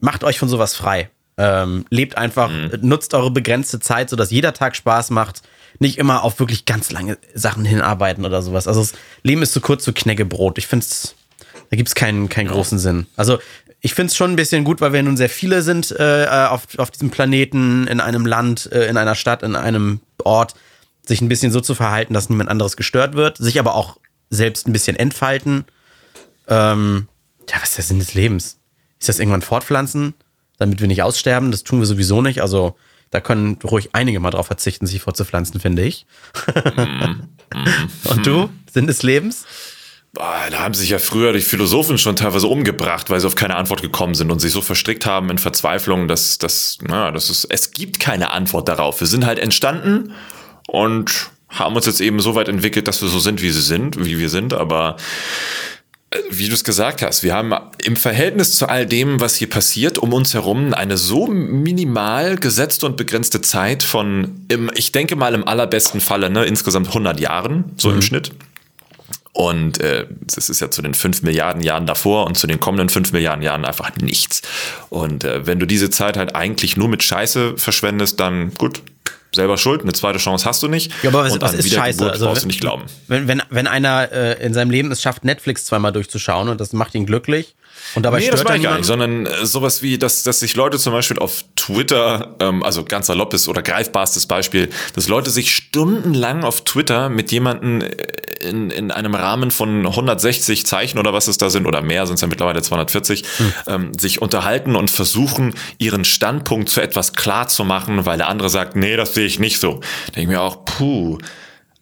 [0.00, 1.10] macht euch von sowas frei.
[1.36, 2.70] Ähm, lebt einfach, mhm.
[2.80, 5.42] nutzt eure begrenzte Zeit, sodass jeder Tag Spaß macht.
[5.80, 8.66] Nicht immer auf wirklich ganz lange Sachen hinarbeiten oder sowas.
[8.66, 10.56] Also das Leben ist zu kurz zu Knäckebrot.
[10.56, 11.14] Ich finde es,
[11.70, 13.06] da gibt es keinen, keinen großen Sinn.
[13.16, 13.38] Also
[13.80, 16.66] ich finde es schon ein bisschen gut, weil wir nun sehr viele sind äh, auf,
[16.78, 20.54] auf diesem Planeten, in einem Land, äh, in einer Stadt, in einem Ort,
[21.06, 23.98] sich ein bisschen so zu verhalten, dass niemand anderes gestört wird, sich aber auch
[24.30, 25.64] selbst ein bisschen entfalten.
[26.46, 27.08] Ähm,
[27.48, 28.58] ja, was ist der Sinn des Lebens?
[28.98, 30.14] Ist das irgendwann fortpflanzen,
[30.58, 31.50] damit wir nicht aussterben?
[31.50, 32.42] Das tun wir sowieso nicht.
[32.42, 32.76] Also
[33.10, 36.06] da können ruhig einige mal drauf verzichten, sich fortzupflanzen, finde ich.
[38.04, 38.50] Und du?
[38.70, 39.46] Sinn des Lebens?
[40.12, 43.82] Da haben sich ja früher die Philosophen schon teilweise umgebracht, weil sie auf keine Antwort
[43.82, 47.70] gekommen sind und sich so verstrickt haben in Verzweiflung, dass, dass, na, dass es, es
[47.72, 49.00] gibt keine Antwort darauf.
[49.00, 50.12] Wir sind halt entstanden
[50.66, 54.04] und haben uns jetzt eben so weit entwickelt, dass wir so sind, wie sie sind,
[54.04, 54.96] wie wir sind, aber
[56.10, 59.48] äh, wie du es gesagt hast, wir haben im Verhältnis zu all dem, was hier
[59.48, 65.16] passiert, um uns herum eine so minimal gesetzte und begrenzte Zeit von, im, ich denke
[65.16, 67.96] mal im allerbesten Falle, ne, insgesamt 100 Jahren, so mhm.
[67.96, 68.32] im Schnitt.
[69.32, 72.88] Und äh, das ist ja zu den 5 Milliarden Jahren davor und zu den kommenden
[72.88, 74.42] 5 Milliarden Jahren einfach nichts.
[74.88, 78.82] Und äh, wenn du diese Zeit halt eigentlich nur mit Scheiße verschwendest, dann gut,
[79.34, 80.92] selber schuld, eine zweite Chance hast du nicht.
[81.02, 82.10] Ja, aber was, was ist scheiße?
[82.10, 82.84] Also, brauchst du nicht glauben.
[83.06, 86.72] Wenn, wenn, wenn einer äh, in seinem Leben es schafft, Netflix zweimal durchzuschauen und das
[86.72, 87.54] macht ihn glücklich
[87.94, 90.40] und dabei nee, stört das meine ich gar nicht, sondern äh, sowas wie, dass, dass
[90.40, 95.30] sich Leute zum Beispiel auf Twitter, ähm, also ganz saloppes oder greifbarstes Beispiel, dass Leute
[95.30, 97.88] sich stundenlang auf Twitter mit jemandem äh,
[98.40, 102.14] in, in einem Rahmen von 160 Zeichen oder was es da sind oder mehr, sind
[102.14, 103.52] es ja mittlerweile 240, hm.
[103.66, 108.48] ähm, sich unterhalten und versuchen, ihren Standpunkt zu etwas klar zu machen, weil der andere
[108.48, 109.80] sagt, nee, das sehe ich nicht so.
[110.08, 111.18] Denke ich mir auch, puh,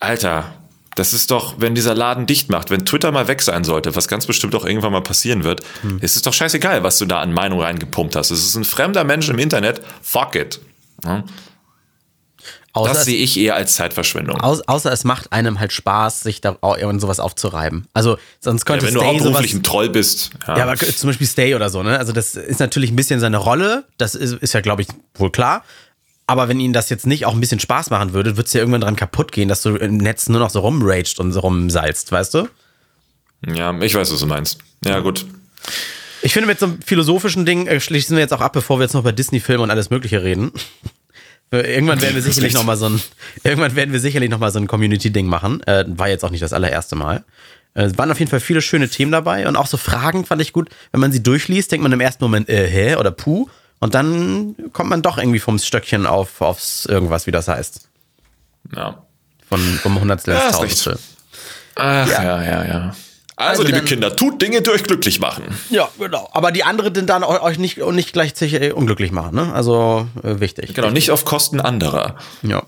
[0.00, 0.52] Alter,
[0.96, 4.08] das ist doch, wenn dieser Laden dicht macht, wenn Twitter mal weg sein sollte, was
[4.08, 5.98] ganz bestimmt auch irgendwann mal passieren wird, hm.
[6.00, 8.30] ist es doch scheißegal, was du da an Meinung reingepumpt hast.
[8.30, 10.58] Es ist ein fremder Mensch im Internet, fuck it.
[11.04, 11.22] Ja?
[12.76, 14.38] Außer das sehe ich eher als Zeitverschwendung.
[14.42, 17.86] Au außer es macht einem halt Spaß, sich da in sowas aufzureiben.
[17.94, 20.30] Also sonst könnte ja, wenn Stay du auch beruflich ein Troll bist.
[20.46, 20.58] Ja.
[20.58, 20.64] ja.
[20.64, 21.98] aber zum Beispiel Stay oder so, ne?
[21.98, 23.84] Also das ist natürlich ein bisschen seine Rolle.
[23.96, 25.64] Das ist, ist ja, glaube ich, wohl klar.
[26.26, 28.60] Aber wenn ihnen das jetzt nicht auch ein bisschen Spaß machen würde, wird es ja
[28.60, 32.10] irgendwann dran kaputt gehen, dass du im Netz nur noch so rumraged und so rumsalzt,
[32.10, 32.48] weißt du?
[33.46, 34.58] Ja, ich weiß, was du meinst.
[34.84, 35.24] Ja, gut.
[36.22, 38.84] Ich finde, mit so einem philosophischen Ding äh, schließen wir jetzt auch ab, bevor wir
[38.84, 40.50] jetzt noch über Disney-Filme und alles Mögliche reden.
[41.52, 43.00] irgendwann werden wir sicherlich noch mal so ein,
[43.44, 45.62] irgendwann werden wir sicherlich noch mal so ein Community-Ding machen.
[45.62, 47.24] Äh, war jetzt auch nicht das allererste Mal.
[47.74, 50.42] Äh, es waren auf jeden Fall viele schöne Themen dabei und auch so Fragen fand
[50.42, 50.70] ich gut.
[50.90, 53.48] Wenn man sie durchliest, denkt man im ersten Moment, äh, hä oder puh.
[53.78, 57.88] Und dann kommt man doch irgendwie vom Stöckchen auf, aufs irgendwas, wie das heißt.
[58.74, 59.02] Ja.
[59.48, 60.98] Von, vom Hundertstel ins Tausendstel.
[61.76, 62.64] Ach, ja, ja, ja.
[62.64, 62.96] ja.
[63.38, 65.44] Also, also, liebe dann, Kinder, tut Dinge, die euch glücklich machen.
[65.68, 66.26] Ja, genau.
[66.32, 69.52] Aber die anderen dann euch nicht, nicht gleichzeitig äh, unglücklich machen, ne?
[69.52, 70.72] Also äh, wichtig.
[70.72, 72.16] Genau, nicht auf Kosten anderer.
[72.40, 72.62] Ja.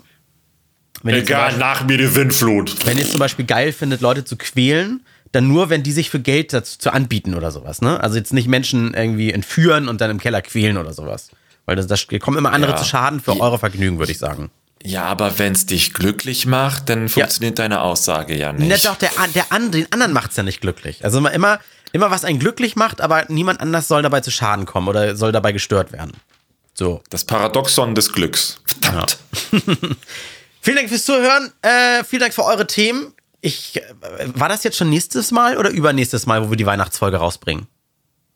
[1.03, 2.87] Wenn Egal, Beispiel, nach mir die Windflut.
[2.87, 6.11] Wenn ihr es zum Beispiel geil findet, Leute zu quälen, dann nur, wenn die sich
[6.11, 8.01] für Geld dazu anbieten oder sowas, ne?
[8.03, 11.31] Also jetzt nicht Menschen irgendwie entführen und dann im Keller quälen oder sowas.
[11.66, 12.76] Weil das, das kommen immer andere ja.
[12.79, 14.51] zu Schaden für eure Vergnügen, würde ich sagen.
[14.83, 17.64] Ja, aber wenn es dich glücklich macht, dann funktioniert ja.
[17.64, 18.85] deine Aussage ja nicht.
[18.85, 21.05] Ja, doch, der, der, den anderen macht es ja nicht glücklich.
[21.05, 21.61] Also immer,
[21.93, 25.33] immer, was einen glücklich macht, aber niemand anders soll dabei zu Schaden kommen oder soll
[25.33, 26.12] dabei gestört werden.
[26.74, 27.03] So.
[27.11, 28.61] Das Paradoxon des Glücks.
[28.81, 29.18] Verdammt.
[29.51, 29.59] Ja.
[30.61, 31.53] vielen Dank fürs Zuhören.
[31.61, 33.12] Äh, vielen Dank für eure Themen.
[33.41, 33.82] Ich, äh,
[34.34, 37.66] war das jetzt schon nächstes Mal oder übernächstes Mal, wo wir die Weihnachtsfolge rausbringen?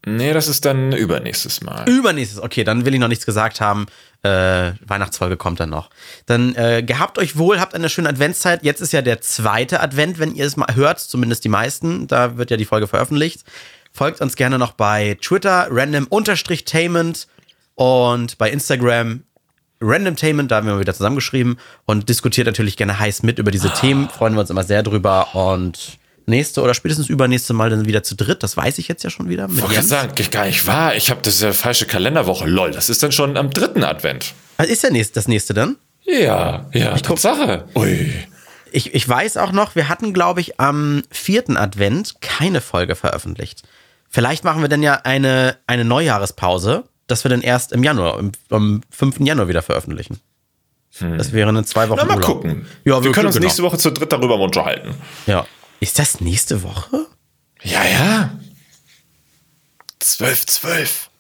[0.05, 1.89] Nee, das ist dann übernächstes Mal.
[1.89, 3.87] Übernächstes, okay, dann will ich noch nichts gesagt haben.
[4.23, 5.91] Äh, Weihnachtsfolge kommt dann noch.
[6.27, 8.65] Dann äh, gehabt euch wohl, habt eine schöne Adventszeit.
[8.65, 12.09] Jetzt ist ja der zweite Advent, wenn ihr es mal hört, zumindest die meisten.
[12.09, 13.45] Da wird ja die Folge veröffentlicht.
[13.93, 17.29] Folgt uns gerne noch bei Twitter, random-tainment
[17.77, 19.23] und bei Instagram
[19.83, 23.69] randomtainment, da haben wir mal wieder zusammengeschrieben und diskutiert natürlich gerne heiß mit über diese
[23.71, 23.75] ah.
[23.75, 24.09] Themen.
[24.09, 28.15] Freuen wir uns immer sehr drüber und nächste oder spätestens übernächste Mal dann wieder zu
[28.15, 28.43] dritt.
[28.43, 29.49] Das weiß ich jetzt ja schon wieder.
[29.55, 30.95] Ich wollte sagen, gar nicht wahr.
[30.95, 32.47] Ich habe das ja falsche Kalenderwoche.
[32.47, 34.35] Lol, das ist dann schon am dritten Advent.
[34.57, 35.77] Was ist der nächste, das nächste dann?
[36.05, 37.65] Ja, ja, ich Sache.
[37.75, 38.13] Ui.
[38.73, 43.63] Ich, ich weiß auch noch, wir hatten, glaube ich, am vierten Advent keine Folge veröffentlicht.
[44.09, 48.33] Vielleicht machen wir dann ja eine, eine Neujahrespause, dass wir dann erst im Januar, im,
[48.49, 49.21] am 5.
[49.21, 50.19] Januar wieder veröffentlichen.
[50.99, 51.19] Hm.
[51.19, 51.99] Das wäre eine zwei Wochen.
[51.99, 52.43] Na, mal Urlaub.
[52.43, 52.67] gucken.
[52.85, 53.45] Ja, wir, wir können uns genau.
[53.47, 54.95] nächste Woche zu dritt darüber unterhalten.
[55.27, 55.47] Ja.
[55.81, 57.07] Ist das nächste Woche?
[57.63, 58.39] Ja, ja.
[60.01, 61.11] 12, 12.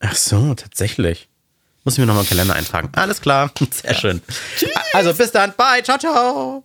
[0.00, 1.28] Ach so, tatsächlich.
[1.82, 2.90] Muss ich mir nochmal einen Kalender eintragen.
[2.92, 3.50] Alles klar.
[3.70, 3.98] Sehr ja.
[3.98, 4.22] schön.
[4.92, 5.54] Also bis dann.
[5.56, 5.82] Bye.
[5.82, 6.64] Ciao, ciao.